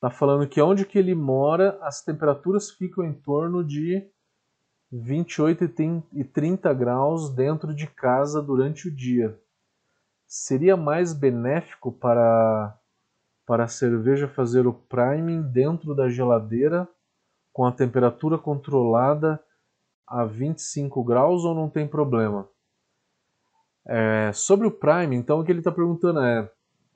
[0.00, 4.02] Tá falando que onde que ele mora, as temperaturas ficam em torno de
[4.90, 5.64] 28
[6.14, 9.38] e 30 graus dentro de casa durante o dia.
[10.26, 12.78] Seria mais benéfico para,
[13.46, 16.88] para a cerveja fazer o priming dentro da geladeira
[17.52, 19.38] com a temperatura controlada
[20.06, 22.48] a 25 graus ou não tem problema?
[23.86, 26.50] É, sobre o prime, então o que ele está perguntando é: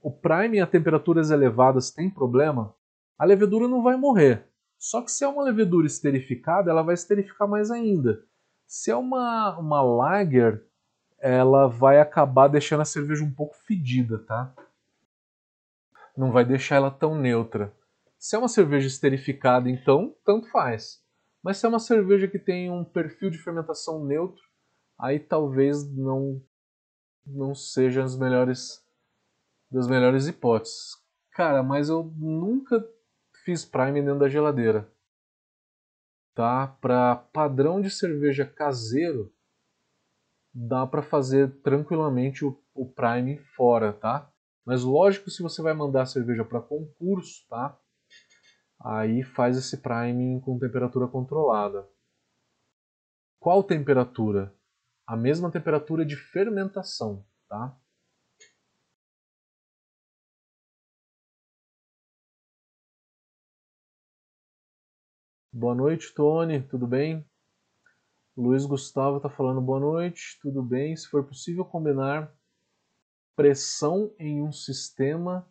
[0.05, 2.74] o prime a temperaturas elevadas tem problema?
[3.18, 4.46] A levedura não vai morrer.
[4.76, 8.22] Só que se é uma levedura esterificada, ela vai esterificar mais ainda.
[8.66, 10.62] Se é uma, uma lager,
[11.18, 14.55] ela vai acabar deixando a cerveja um pouco fedida, tá?
[16.14, 17.74] Não vai deixar ela tão neutra.
[18.18, 21.02] Se é uma cerveja esterificada, então, tanto faz.
[21.42, 24.42] Mas se é uma cerveja que tem um perfil de fermentação neutro,
[24.98, 26.42] aí talvez não
[27.26, 28.84] não seja as melhores
[29.75, 30.97] das melhores hipóteses.
[31.33, 32.89] Cara, mas eu nunca
[33.45, 34.89] fiz prime dentro da geladeira.
[36.33, 36.68] Tá?
[36.81, 39.35] Para padrão de cerveja caseiro,
[40.55, 44.33] dá para fazer tranquilamente o, o prime fora, tá?
[44.64, 47.77] Mas lógico, se você vai mandar a cerveja para concurso, tá?
[48.81, 51.89] Aí faz esse priming com temperatura controlada.
[53.41, 54.55] Qual temperatura?
[55.07, 57.77] A mesma temperatura de fermentação, tá?
[65.57, 67.24] Boa noite, Tony, tudo bem?
[68.36, 70.96] Luiz Gustavo está falando boa noite, tudo bem?
[70.96, 72.34] Se for possível combinar
[73.36, 75.48] pressão em um sistema,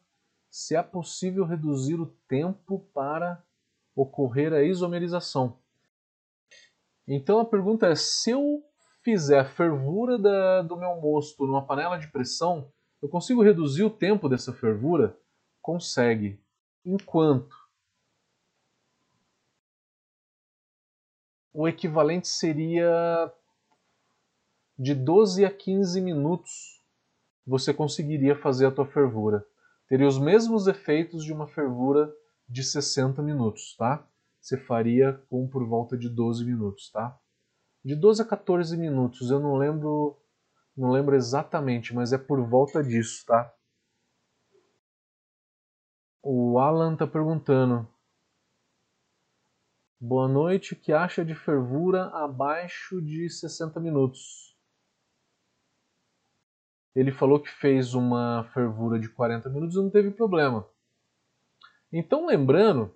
[0.51, 3.41] se é possível reduzir o tempo para
[3.95, 5.57] ocorrer a isomerização.
[7.07, 8.61] Então a pergunta é: se eu
[9.05, 12.69] fizer a fervura da, do meu mosto numa panela de pressão,
[13.01, 15.17] eu consigo reduzir o tempo dessa fervura?
[15.61, 16.43] Consegue.
[16.83, 17.62] Enquanto
[21.53, 23.31] o equivalente seria
[24.77, 26.81] de 12 a 15 minutos
[27.45, 29.45] você conseguiria fazer a tua fervura.
[29.87, 32.11] Teria os mesmos efeitos de uma fervura
[32.47, 34.07] de 60 minutos, tá?
[34.41, 37.17] Você faria com por volta de 12 minutos, tá?
[37.83, 40.17] De 12 a 14 minutos, eu não lembro,
[40.75, 43.53] não lembro exatamente, mas é por volta disso, tá?
[46.21, 47.87] O Alan tá perguntando:
[50.05, 54.53] Boa noite, que acha de fervura abaixo de 60 minutos?
[56.93, 60.67] Ele falou que fez uma fervura de 40 minutos e não teve problema.
[61.89, 62.93] Então, lembrando,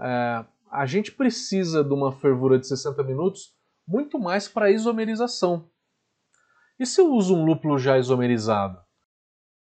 [0.00, 3.54] é, a gente precisa de uma fervura de 60 minutos
[3.86, 5.70] muito mais para isomerização.
[6.80, 8.82] E se eu uso um lúpulo já isomerizado?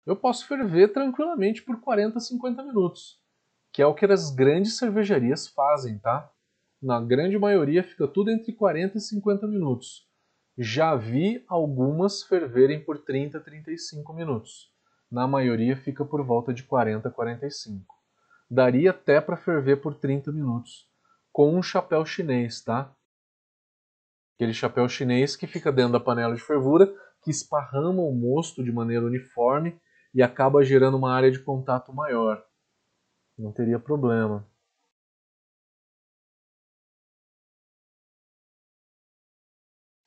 [0.04, 3.18] Eu posso ferver tranquilamente por 40, 50 minutos
[3.72, 6.30] que é o que as grandes cervejarias fazem, tá?
[6.80, 10.06] Na grande maioria fica tudo entre 40 e 50 minutos.
[10.56, 14.72] Já vi algumas ferverem por 30 a 35 minutos.
[15.10, 17.94] Na maioria fica por volta de 40 a 45.
[18.50, 20.88] Daria até para ferver por 30 minutos
[21.38, 22.92] com um chapéu chinês, tá?
[24.34, 26.92] Aquele chapéu chinês que fica dentro da panela de fervura,
[27.22, 29.80] que esparrama o mosto de maneira uniforme
[30.12, 32.44] e acaba gerando uma área de contato maior.
[33.38, 34.44] Não teria problema.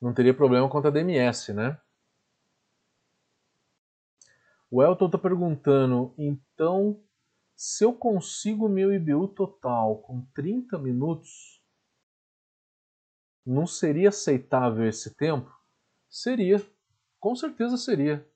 [0.02, 1.80] Não teria problema quanto a DMS, né?
[4.70, 7.04] O Elton está perguntando, então,
[7.56, 11.62] se eu consigo meu IBU total com 30 minutos,
[13.46, 15.52] não seria aceitável esse tempo?
[16.10, 16.62] Seria.
[17.20, 18.28] Com certeza seria.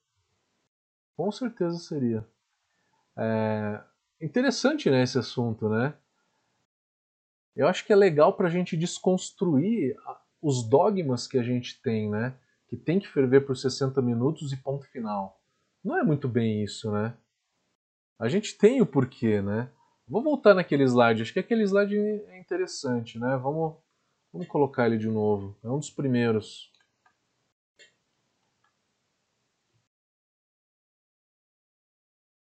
[1.15, 2.27] Com certeza seria.
[3.17, 3.83] É,
[4.25, 5.93] Interessante, né, esse assunto, né?
[7.55, 9.95] Eu acho que é legal para a gente desconstruir
[10.41, 12.35] os dogmas que a gente tem, né?
[12.67, 15.39] Que tem que ferver por 60 minutos e ponto final.
[15.83, 17.15] Não é muito bem isso, né?
[18.17, 19.69] A gente tem o porquê, né?
[20.07, 21.21] Vou voltar naquele slide.
[21.21, 23.37] Acho que aquele slide é interessante, né?
[23.37, 23.75] Vamos,
[24.33, 25.55] vamos colocar ele de novo.
[25.63, 26.71] É um dos primeiros.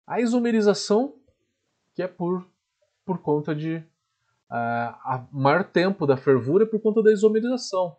[0.07, 1.23] A isomerização
[1.95, 2.45] que é por,
[3.05, 3.77] por conta de
[4.51, 7.95] uh, maior tempo da fervura é por conta da isomerização.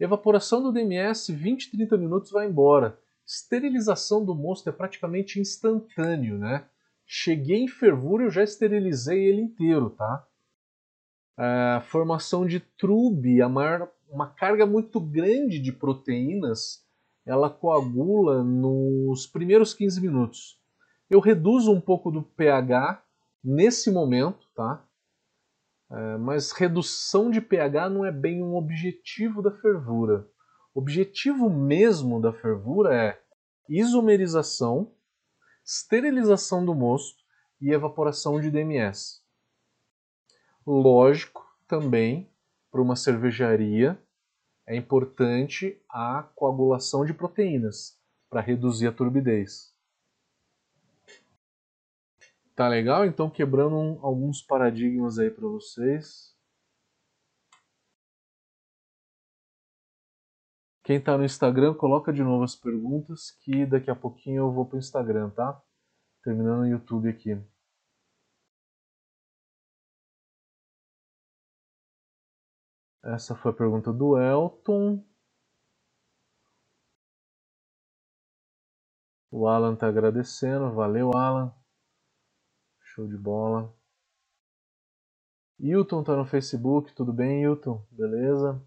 [0.00, 2.98] Evaporação do DMS, 20, 30 minutos vai embora.
[3.26, 6.64] Esterilização do mosto é praticamente instantâneo, né?
[7.04, 10.26] Cheguei em fervura, eu já esterilizei ele inteiro, tá?
[11.36, 16.86] Uh, formação de trube, a maior, uma carga muito grande de proteínas
[17.28, 20.58] ela coagula nos primeiros 15 minutos.
[21.10, 23.02] Eu reduzo um pouco do pH
[23.42, 24.84] nesse momento, tá?
[25.90, 30.28] É, mas redução de pH não é bem um objetivo da fervura.
[30.74, 33.20] O objetivo mesmo da fervura é
[33.68, 34.92] isomerização,
[35.64, 37.22] esterilização do mosto
[37.60, 39.22] e evaporação de DMS.
[40.66, 42.30] Lógico também,
[42.70, 44.00] para uma cervejaria,
[44.66, 49.74] é importante a coagulação de proteínas para reduzir a turbidez.
[52.58, 53.06] Tá legal?
[53.06, 56.36] Então quebrando alguns paradigmas aí para vocês.
[60.82, 64.66] Quem está no Instagram, coloca de novo as perguntas que daqui a pouquinho eu vou
[64.66, 65.62] para o Instagram, tá?
[66.24, 67.40] Terminando o YouTube aqui.
[73.04, 75.04] Essa foi a pergunta do Elton.
[79.30, 80.72] O Alan está agradecendo.
[80.74, 81.57] Valeu, Alan.
[82.98, 83.72] Show de bola.
[85.56, 86.92] Hilton está no Facebook.
[86.92, 87.86] Tudo bem, Hilton?
[87.92, 88.60] Beleza?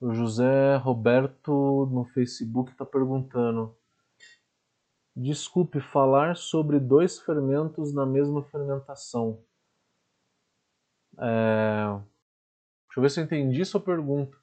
[0.00, 3.78] O José Roberto no Facebook está perguntando.
[5.14, 9.46] Desculpe falar sobre dois fermentos na mesma fermentação.
[11.18, 11.86] É...
[12.88, 14.36] Deixa eu ver se eu entendi sua pergunta.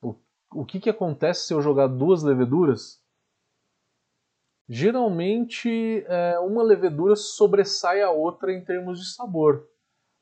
[0.00, 0.16] O,
[0.54, 3.03] o que, que acontece se eu jogar duas leveduras?
[4.68, 9.68] Geralmente, é, uma levedura sobressai a outra em termos de sabor,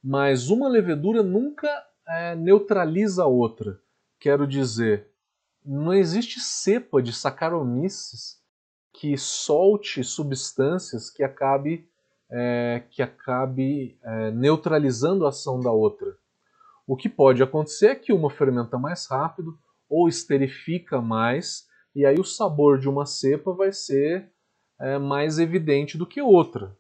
[0.02, 1.68] mas uma levedura nunca
[2.08, 3.80] é, neutraliza a outra.
[4.18, 5.08] Quero dizer,
[5.64, 8.40] não existe cepa de Saccharomyces
[8.92, 11.88] que solte substâncias que acabe
[12.32, 16.16] é, que acabe é, neutralizando a ação da outra.
[16.86, 19.56] O que pode acontecer é que uma fermenta mais rápido
[19.88, 24.31] ou esterifica mais, e aí o sabor de uma cepa vai ser
[24.82, 26.76] é, mais evidente do que outra.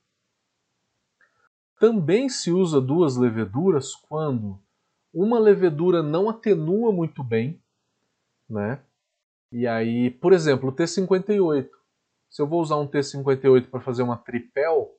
[1.78, 4.60] Também se usa duas leveduras quando
[5.14, 7.62] uma levedura não atenua muito bem,
[8.50, 8.82] né?
[9.52, 11.68] E aí, por exemplo, o T58.
[12.28, 14.90] Se eu vou usar um T58 para fazer uma tripel,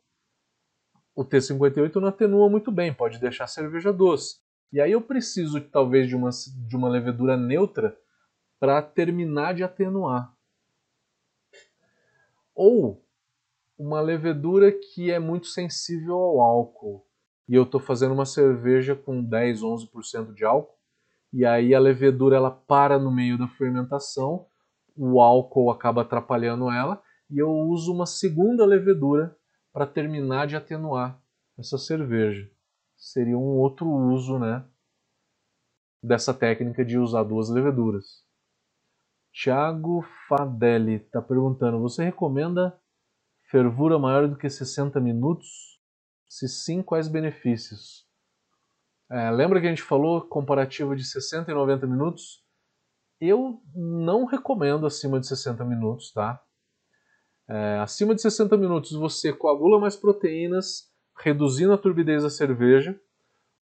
[1.16, 4.38] o T58 não atenua muito bem, pode deixar a cerveja doce.
[4.72, 7.98] E aí eu preciso talvez de uma, de uma levedura neutra
[8.60, 10.33] para terminar de atenuar.
[12.56, 13.04] Ou
[13.78, 17.06] uma levedura que é muito sensível ao álcool.
[17.48, 20.78] E eu estou fazendo uma cerveja com 10, 11% de álcool.
[21.32, 24.46] E aí a levedura ela para no meio da fermentação,
[24.96, 29.36] o álcool acaba atrapalhando ela e eu uso uma segunda levedura
[29.72, 31.20] para terminar de atenuar
[31.58, 32.48] essa cerveja.
[32.96, 34.64] Seria um outro uso né,
[36.02, 38.23] dessa técnica de usar duas leveduras.
[39.34, 42.80] Tiago Fadelli está perguntando: você recomenda
[43.50, 45.80] fervura maior do que 60 minutos?
[46.30, 48.08] Se sim, quais benefícios?
[49.12, 52.44] É, lembra que a gente falou comparativo de 60 e 90 minutos?
[53.20, 56.42] Eu não recomendo acima de 60 minutos, tá?
[57.48, 63.00] É, acima de 60 minutos você coagula mais proteínas, reduzindo a turbidez da cerveja.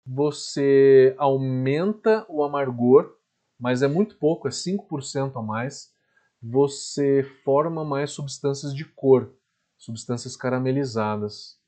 [0.05, 3.15] Você aumenta o amargor,
[3.61, 5.93] mas é muito pouco, é 5% a mais.
[6.41, 9.31] Você forma mais substâncias de cor,
[9.77, 11.61] substâncias caramelizadas.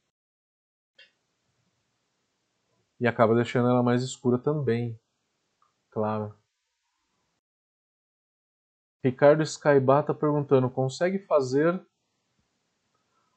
[2.99, 4.99] E acaba deixando ela mais escura também,
[5.91, 6.35] claro.
[9.03, 11.79] Ricardo Skybar está perguntando: consegue fazer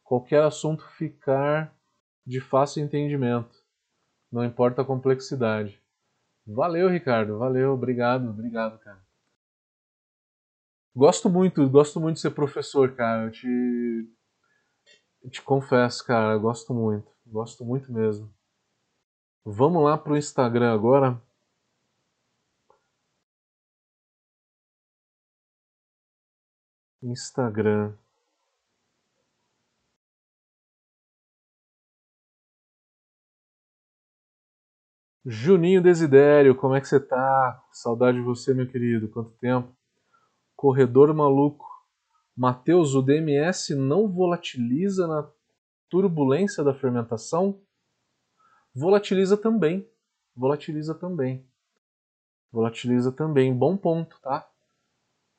[0.03, 1.77] qualquer assunto ficar
[2.25, 3.63] de fácil entendimento.
[4.33, 5.79] Não importa a complexidade.
[6.47, 7.39] Valeu, Ricardo.
[7.39, 9.05] Valeu, obrigado, obrigado, cara.
[10.95, 13.25] Gosto muito, gosto muito de ser professor, cara.
[13.27, 14.09] Eu te,
[15.31, 17.11] te confesso, cara, gosto muito.
[17.27, 18.33] Gosto muito mesmo.
[19.45, 21.21] Vamos lá pro Instagram agora.
[27.03, 27.95] Instagram.
[35.29, 37.61] Juninho Desidério, como é que você tá?
[37.73, 39.09] Saudade de você, meu querido.
[39.09, 39.77] Quanto tempo?
[40.55, 41.67] Corredor maluco.
[42.37, 45.29] Mateus, o DMS não volatiliza na
[45.91, 47.61] turbulência da fermentação?
[48.73, 49.91] Volatiliza também.
[50.33, 51.45] Volatiliza também.
[52.53, 53.53] Volatiliza também.
[53.53, 54.49] Bom ponto, tá?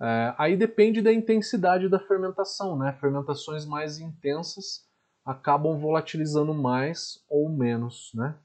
[0.02, 2.92] É, aí depende da intensidade da fermentação, né?
[3.00, 4.86] Fermentações mais intensas
[5.24, 8.38] acabam volatilizando mais ou menos, né?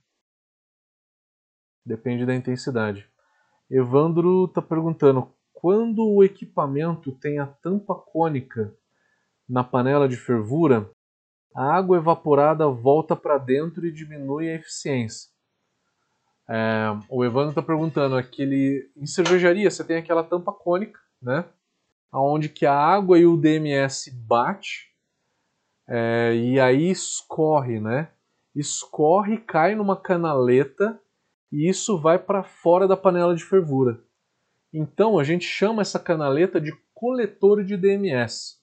[1.85, 3.09] Depende da intensidade.
[3.71, 8.75] Evandro está perguntando: quando o equipamento tem a tampa cônica
[9.49, 10.91] na panela de fervura,
[11.55, 15.31] a água evaporada volta para dentro e diminui a eficiência.
[16.49, 21.45] É, o Evandro está perguntando aquele em cervejaria você tem aquela tampa cônica, né?
[22.13, 24.93] Onde que a água e o DMS bate
[25.89, 28.09] é, e aí escorre, né?
[28.55, 31.01] Escorre, cai numa canaleta
[31.53, 34.03] e isso vai para fora da panela de fervura.
[34.73, 38.59] Então a gente chama essa canaleta de coletor de DMS.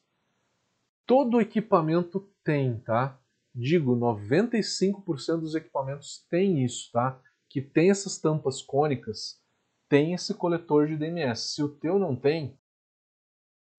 [1.06, 3.20] Todo equipamento tem, tá?
[3.54, 7.22] Digo, 95% dos equipamentos tem isso, tá?
[7.48, 9.40] Que tem essas tampas cônicas,
[9.88, 11.54] tem esse coletor de DMS.
[11.54, 12.58] Se o teu não tem,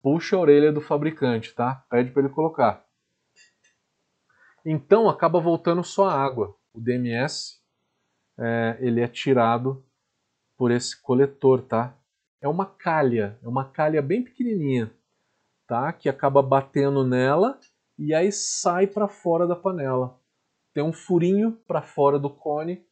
[0.02, 1.84] puxa a orelha do fabricante, tá?
[1.88, 2.86] Pede para ele colocar.
[4.64, 6.56] Então acaba voltando só a água.
[6.72, 7.59] O DMS
[8.40, 9.84] é, ele é tirado
[10.56, 11.94] por esse coletor, tá?
[12.40, 14.90] É uma calha, é uma calha bem pequenininha,
[15.66, 15.92] tá?
[15.92, 17.60] Que acaba batendo nela
[17.98, 20.18] e aí sai para fora da panela.
[20.72, 22.82] Tem um furinho para fora do cone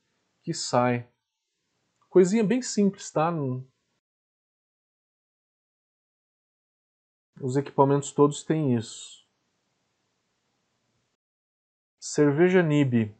[0.43, 1.09] que sai.
[2.11, 3.33] Coisinha bem simples, tá?
[7.41, 9.27] Os equipamentos todos têm isso.
[11.99, 13.15] Cerveja Nib.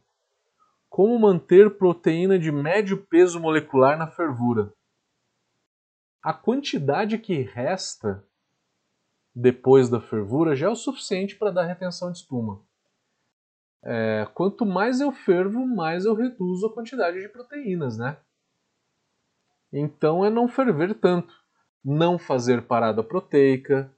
[0.99, 4.73] Como manter proteína de médio peso molecular na fervura?
[6.21, 8.27] A quantidade que resta
[9.33, 12.61] depois da fervura já é o suficiente para dar retenção de espuma.
[13.81, 18.17] É, quanto mais eu fervo, mais eu reduzo a quantidade de proteínas, né?
[19.71, 21.33] Então é não ferver tanto,
[21.81, 23.89] não fazer parada proteica.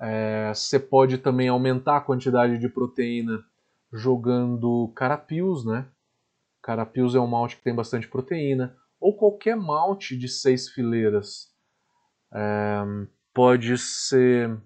[0.00, 3.38] É, você pode também aumentar a quantidade de proteína
[3.92, 5.93] jogando carapios, né?
[6.64, 11.54] Carapios é um malte que tem bastante proteína, ou qualquer malte de seis fileiras.
[12.32, 12.82] É,
[13.34, 14.58] pode ser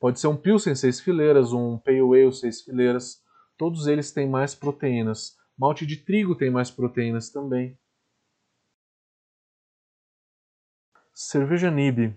[0.00, 3.22] pode ser um Pilsen seis fileiras, um Pale Ale seis fileiras.
[3.56, 5.38] Todos eles têm mais proteínas.
[5.56, 7.78] Malte de trigo tem mais proteínas também.
[11.14, 12.12] Cerveja Nib.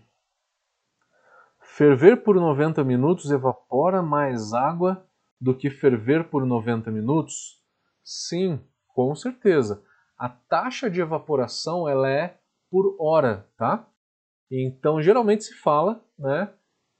[1.59, 5.07] Ferver por 90 minutos evapora mais água
[5.39, 7.63] do que ferver por 90 minutos?
[8.05, 9.83] Sim, com certeza.
[10.15, 12.39] A taxa de evaporação ela é
[12.69, 13.89] por hora, tá?
[14.49, 16.53] Então, geralmente se fala, né,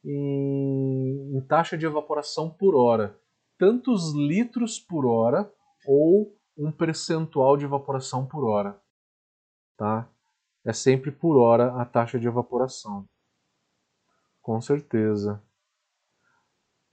[0.03, 3.17] em, em taxa de evaporação por hora,
[3.57, 5.49] tantos litros por hora
[5.87, 8.81] ou um percentual de evaporação por hora,
[9.77, 10.09] tá?
[10.65, 13.07] É sempre por hora a taxa de evaporação.
[14.41, 15.43] Com certeza.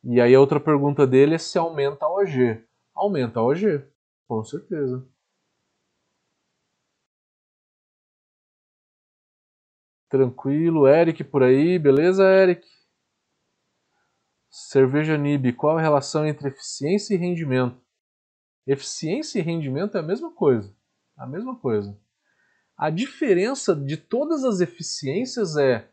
[0.04, 2.62] E aí a outra pergunta dele é se aumenta a OG.
[2.94, 3.82] Aumenta a OG,
[4.32, 5.06] com certeza.
[10.08, 12.66] Tranquilo, Eric por aí, beleza, Eric?
[14.48, 17.78] Cerveja Nib, qual a relação entre eficiência e rendimento?
[18.66, 20.74] Eficiência e rendimento é a mesma coisa.
[21.14, 21.98] A mesma coisa.
[22.74, 25.90] A diferença de todas as eficiências é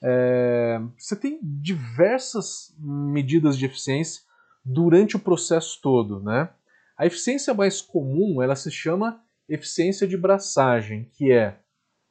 [0.00, 4.22] é, você tem diversas medidas de eficiência
[4.62, 6.50] durante o processo todo, né?
[6.98, 11.60] A eficiência mais comum, ela se chama eficiência de braçagem, que é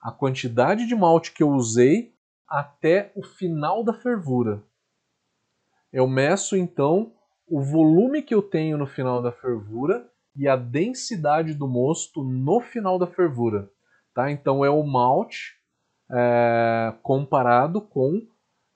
[0.02, 2.16] a quantidade de malte que eu usei
[2.48, 4.64] até o final da fervura.
[5.92, 7.14] Eu meço então
[7.46, 12.62] o volume que eu tenho no final da fervura e a densidade do mosto no
[12.62, 13.70] final da fervura.
[14.14, 14.32] Tá?
[14.32, 15.58] Então é o malte
[16.10, 18.26] é, comparado com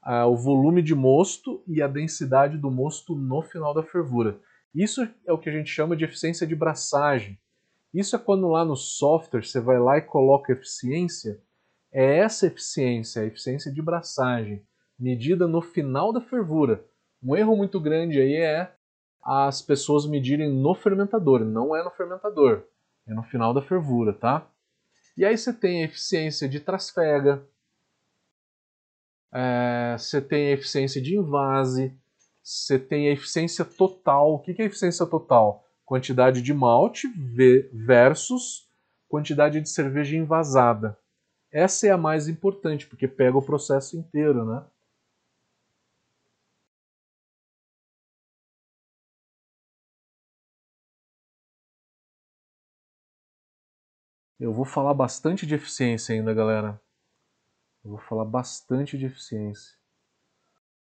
[0.06, 4.42] é, o volume de mosto e a densidade do mosto no final da fervura.
[4.74, 7.40] Isso é o que a gente chama de eficiência de braçagem.
[7.94, 11.42] Isso é quando lá no software você vai lá e coloca eficiência.
[11.92, 14.66] É essa eficiência, a eficiência de braçagem,
[14.98, 16.86] medida no final da fervura.
[17.22, 18.74] Um erro muito grande aí é
[19.22, 21.42] as pessoas medirem no fermentador.
[21.42, 22.64] Não é no fermentador,
[23.06, 24.48] é no final da fervura, tá?
[25.18, 27.46] E aí você tem a eficiência de trasfega,
[29.34, 31.96] é, você tem a eficiência de invase,
[32.44, 34.34] você tem a eficiência total.
[34.34, 35.68] O que é eficiência total?
[35.86, 37.08] Quantidade de malte
[37.74, 38.68] versus
[39.08, 40.98] quantidade de cerveja envasada.
[41.52, 44.66] Essa é a mais importante, porque pega o processo inteiro, né?
[54.40, 56.82] Eu vou falar bastante de eficiência ainda, galera.
[57.84, 59.81] Eu vou falar bastante de eficiência.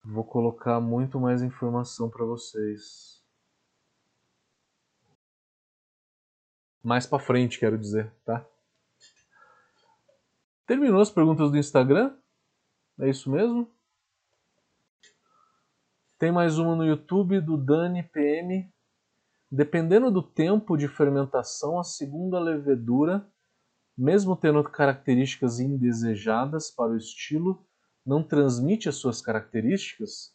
[0.09, 3.21] Vou colocar muito mais informação para vocês.
[6.81, 8.47] Mais para frente, quero dizer, tá?
[10.65, 12.17] Terminou as perguntas do Instagram?
[12.97, 13.69] É isso mesmo?
[16.17, 18.73] Tem mais uma no YouTube do Dani PM.
[19.51, 23.29] Dependendo do tempo de fermentação, a segunda levedura,
[23.97, 27.66] mesmo tendo características indesejadas para o estilo,
[28.07, 30.33] não transmite as suas características?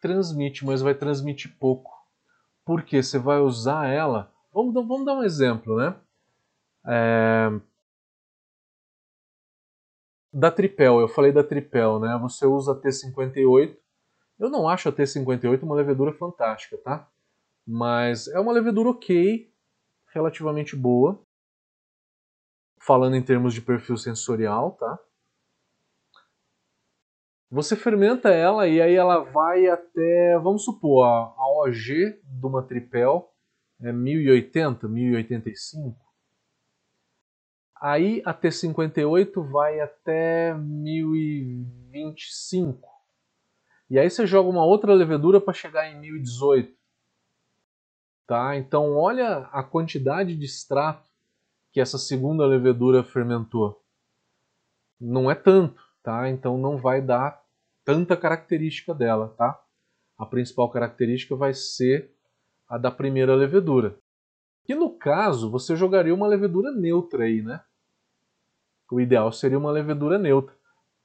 [0.00, 1.90] Transmite, mas vai transmitir pouco.
[2.64, 4.30] Porque você vai usar ela.
[4.52, 5.96] Vamos, vamos dar um exemplo, né?
[6.86, 7.48] É...
[10.32, 12.16] Da Tripel, eu falei da Tripel, né?
[12.22, 13.76] Você usa a T58.
[14.38, 17.08] Eu não acho a T58 uma levedura fantástica, tá?
[17.66, 19.52] Mas é uma levedura ok,
[20.12, 21.20] relativamente boa.
[22.78, 24.98] Falando em termos de perfil sensorial, tá?
[27.50, 33.34] Você fermenta ela e aí ela vai até, vamos supor, a, OG de uma tripel
[33.80, 35.98] é 1080, 1085.
[37.80, 42.88] Aí a T58 vai até 1025.
[43.88, 46.72] E aí você joga uma outra levedura para chegar em 1018.
[48.28, 48.56] Tá?
[48.56, 51.10] Então olha a quantidade de extrato
[51.72, 53.82] que essa segunda levedura fermentou.
[55.00, 56.28] Não é tanto, tá?
[56.28, 57.39] Então não vai dar
[57.90, 59.60] tanta característica dela, tá?
[60.16, 62.14] A principal característica vai ser
[62.68, 63.98] a da primeira levedura.
[64.64, 67.60] Que no caso, você jogaria uma levedura neutra aí, né?
[68.88, 70.54] O ideal seria uma levedura neutra,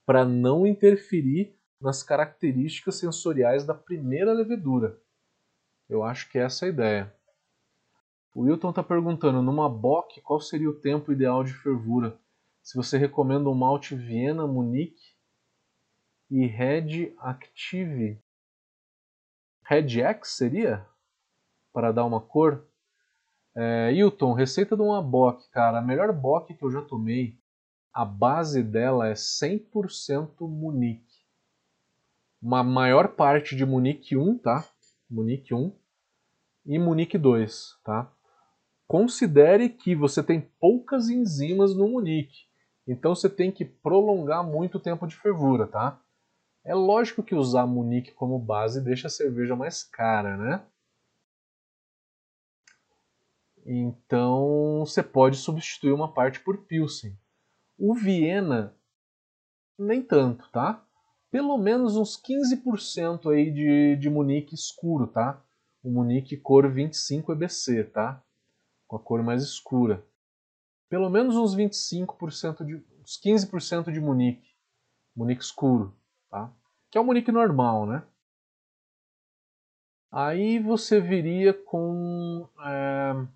[0.05, 4.99] para não interferir nas características sensoriais da primeira levedura.
[5.89, 7.15] Eu acho que essa é a ideia.
[8.31, 12.19] O Wilton está perguntando, numa bock, qual seria o tempo ideal de fervura?
[12.61, 15.14] Se você recomenda um malte Viena, Munique
[16.29, 18.21] e Red Active.
[19.63, 20.85] Red X seria?
[21.73, 22.65] Para dar uma cor?
[23.55, 25.79] É, Hilton, receita de uma bock, cara.
[25.79, 27.37] A melhor bock que eu já tomei,
[27.93, 31.05] a base dela é 100% Munique.
[32.41, 34.67] Uma maior parte de Munique 1, tá?
[35.09, 35.73] Munique 1
[36.65, 38.11] e Munique 2, tá?
[38.87, 42.45] Considere que você tem poucas enzimas no Munique,
[42.87, 45.99] então você tem que prolongar muito o tempo de fervura, tá?
[46.65, 50.65] É lógico que usar Munique como base deixa a cerveja mais cara, né?
[53.65, 57.17] Então você pode substituir uma parte por Pilsen.
[57.77, 58.75] O Viena,
[59.77, 60.83] nem tanto, tá?
[61.31, 65.43] Pelo menos uns 15% aí de, de Munique escuro, tá?
[65.83, 68.25] O Munique cor 25 EBC, tá?
[68.87, 70.05] com a cor mais escura.
[70.89, 74.55] Pelo menos uns 25% de uns 15% de Munique,
[75.15, 75.95] Munique escuro,
[76.35, 76.51] tá?
[76.91, 78.03] Que é o Munique normal, né?
[80.11, 83.27] Aí você viria com é...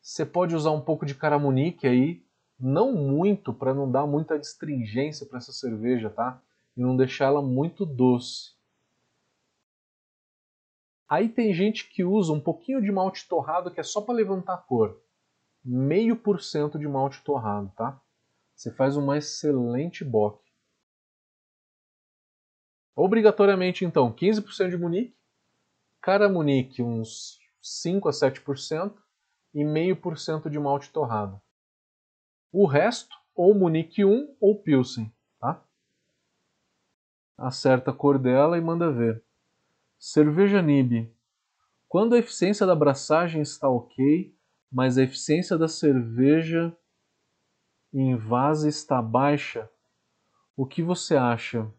[0.00, 2.22] você pode usar um pouco de caramunique aí,
[2.60, 6.42] não muito para não dar muita astringência para essa cerveja, tá?
[6.76, 8.54] E não deixar ela muito doce.
[11.08, 14.54] Aí tem gente que usa um pouquinho de malte torrado que é só para levantar
[14.54, 15.00] a cor.
[15.64, 18.00] Meio por cento de malte torrado, tá?
[18.54, 20.45] Você faz uma excelente bock.
[22.96, 25.14] Obrigatoriamente, então, 15% de Munique,
[26.00, 28.94] cara Munique uns 5 a 7%
[29.52, 31.38] e meio por cento de malte torrado.
[32.50, 35.62] O resto, ou Munique 1 ou Pilsen, tá?
[37.36, 39.22] Acerta a cor dela e manda ver.
[39.98, 41.14] Cerveja Nib.
[41.88, 44.34] Quando a eficiência da abraçagem está ok,
[44.72, 46.74] mas a eficiência da cerveja
[47.92, 49.70] em vase está baixa,
[50.56, 51.70] o que você acha?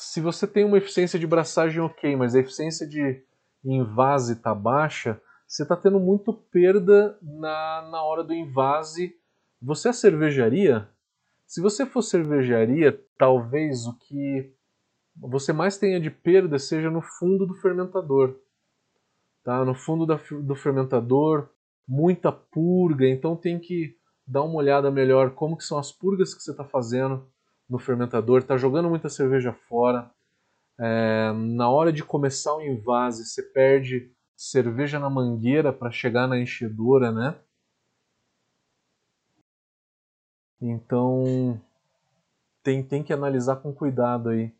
[0.00, 3.22] Se você tem uma eficiência de abraçagem ok, mas a eficiência de
[3.62, 9.14] invase está baixa, você está tendo muito perda na, na hora do invase.
[9.60, 10.88] Você é cervejaria?
[11.46, 14.50] Se você for cervejaria, talvez o que
[15.14, 18.40] você mais tenha de perda seja no fundo do fermentador.
[19.44, 19.66] Tá?
[19.66, 21.50] No fundo da, do fermentador,
[21.86, 26.42] muita purga, então tem que dar uma olhada melhor como que são as purgas que
[26.42, 27.28] você está fazendo
[27.70, 30.10] no fermentador, está jogando muita cerveja fora.
[30.78, 36.38] É, na hora de começar o invase, você perde cerveja na mangueira para chegar na
[36.38, 37.36] enchedora, né?
[40.60, 41.58] Então
[42.62, 44.52] tem, tem que analisar com cuidado aí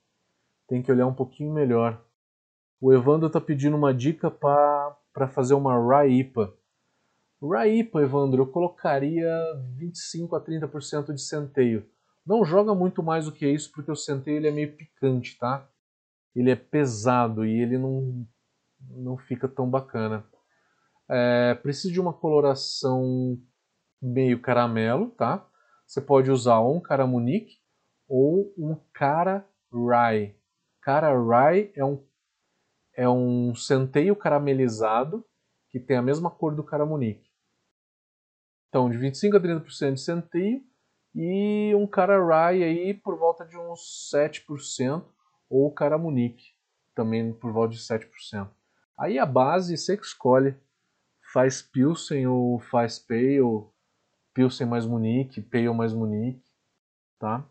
[0.70, 2.00] tem que olhar um pouquinho melhor.
[2.80, 6.54] O Evandro está pedindo uma dica para fazer uma Rye IPA.
[7.42, 9.28] Rye IPA, Evandro, eu colocaria
[9.76, 11.84] 25 a 30% de centeio.
[12.26, 15.68] Não joga muito mais do que isso, porque o centeio ele é meio picante, tá?
[16.34, 18.26] Ele é pesado e ele não,
[18.80, 20.24] não fica tão bacana.
[21.08, 23.40] É, precisa de uma coloração
[24.00, 25.46] meio caramelo, tá?
[25.86, 27.58] Você pode usar um caramunique
[28.08, 30.36] ou um cara rye.
[30.80, 32.04] Cara rye é um
[32.94, 35.24] é um centeio caramelizado
[35.70, 37.30] que tem a mesma cor do caramunique.
[38.68, 40.62] Então, de 25 a 30% de centeio
[41.14, 45.04] e um cara rye aí por volta de uns 7%
[45.48, 46.54] ou caramunique
[46.94, 48.48] também por volta de 7%.
[48.98, 50.54] Aí a base você que escolhe,
[51.32, 53.40] faz Pilsen ou faz Pale,
[54.34, 56.44] Pilsen mais Munique, Pale mais Munique,
[57.18, 57.46] tá?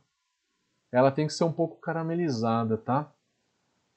[0.91, 3.11] Ela tem que ser um pouco caramelizada, tá?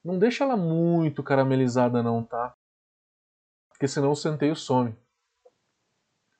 [0.03, 2.55] Não deixa ela muito caramelizada não, tá?
[3.69, 4.95] Porque senão o centeio some.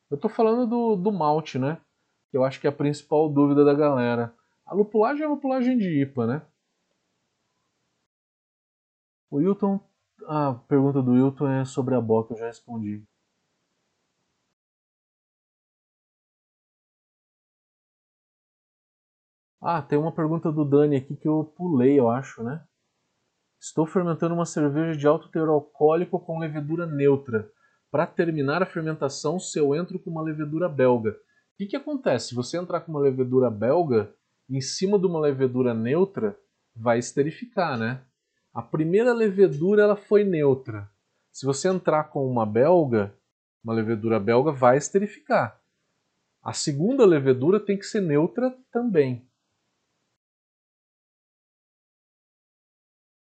[0.10, 1.82] Eu tô falando do, do malte, né?
[2.34, 4.34] Que eu acho que é a principal dúvida da galera.
[4.66, 6.42] A lupulagem é a lupulagem de IPA, né?
[9.30, 9.80] O Wilton...
[10.26, 13.06] A pergunta do Wilton é sobre a boca, eu já respondi.
[19.62, 22.66] Ah, tem uma pergunta do Dani aqui que eu pulei, eu acho, né?
[23.62, 27.48] Estou fermentando uma cerveja de alto teor alcoólico com levedura neutra.
[27.92, 31.16] Para terminar a fermentação, se eu entro com uma levedura belga.
[31.54, 32.30] O que, que acontece?
[32.30, 34.14] Se você entrar com uma levedura belga,
[34.50, 36.38] em cima de uma levedura neutra,
[36.76, 38.04] vai esterificar, né?
[38.54, 40.90] A primeira levedura ela foi neutra.
[41.32, 43.14] Se você entrar com uma belga,
[43.64, 45.60] uma levedura belga vai esterificar.
[46.42, 49.28] A segunda levedura tem que ser neutra também.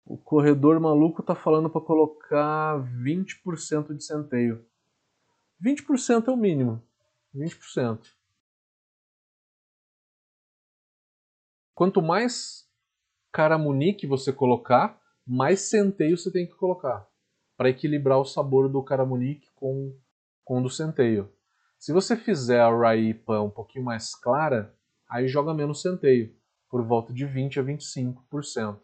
[0.06, 4.66] O corredor maluco tá falando para colocar 20% de centeio.
[5.64, 6.82] 20% é o mínimo.
[7.34, 8.20] 20%.
[11.74, 12.67] Quanto mais
[13.32, 17.07] caramunique você colocar, mais centeio você tem que colocar
[17.55, 19.95] para equilibrar o sabor do caramunique com,
[20.43, 21.32] com o do centeio.
[21.78, 24.76] Se você fizer a raipa um pouquinho mais clara,
[25.07, 26.36] aí joga menos centeio,
[26.69, 28.80] por volta de 20 a 25%.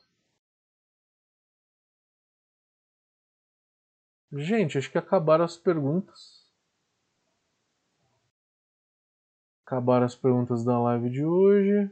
[4.31, 6.45] Gente, acho que acabaram as perguntas.
[9.65, 11.89] Acabaram as perguntas da live de hoje.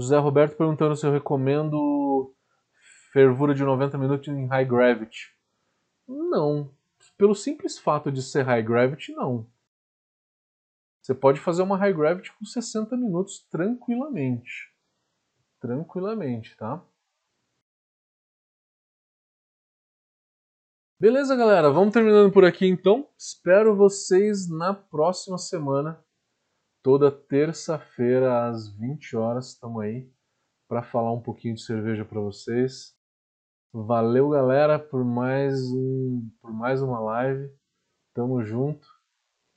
[0.00, 2.34] José Roberto perguntando se eu recomendo
[3.12, 5.36] fervura de 90 minutos em high gravity.
[6.08, 6.74] Não.
[7.18, 9.46] Pelo simples fato de ser high gravity, não.
[11.02, 14.72] Você pode fazer uma high gravity com 60 minutos tranquilamente.
[15.60, 16.82] Tranquilamente, tá?
[20.98, 21.70] Beleza, galera?
[21.70, 23.08] Vamos terminando por aqui então.
[23.16, 26.02] Espero vocês na próxima semana.
[26.82, 30.10] Toda terça-feira às 20 horas estamos aí
[30.66, 32.96] para falar um pouquinho de cerveja para vocês.
[33.70, 37.52] Valeu, galera, por mais um por mais uma live.
[38.14, 38.88] Tamo junto.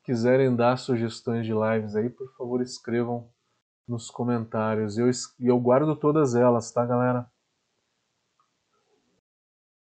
[0.04, 3.32] Quiserem dar sugestões de lives aí, por favor, escrevam
[3.88, 4.98] nos comentários.
[4.98, 5.10] Eu
[5.40, 7.26] eu guardo todas elas, tá, galera?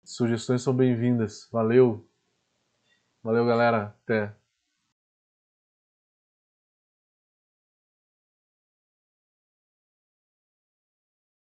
[0.06, 1.50] Sugestões são bem-vindas.
[1.52, 2.08] Valeu.
[3.22, 3.96] Valeu, galera.
[4.04, 4.34] Até.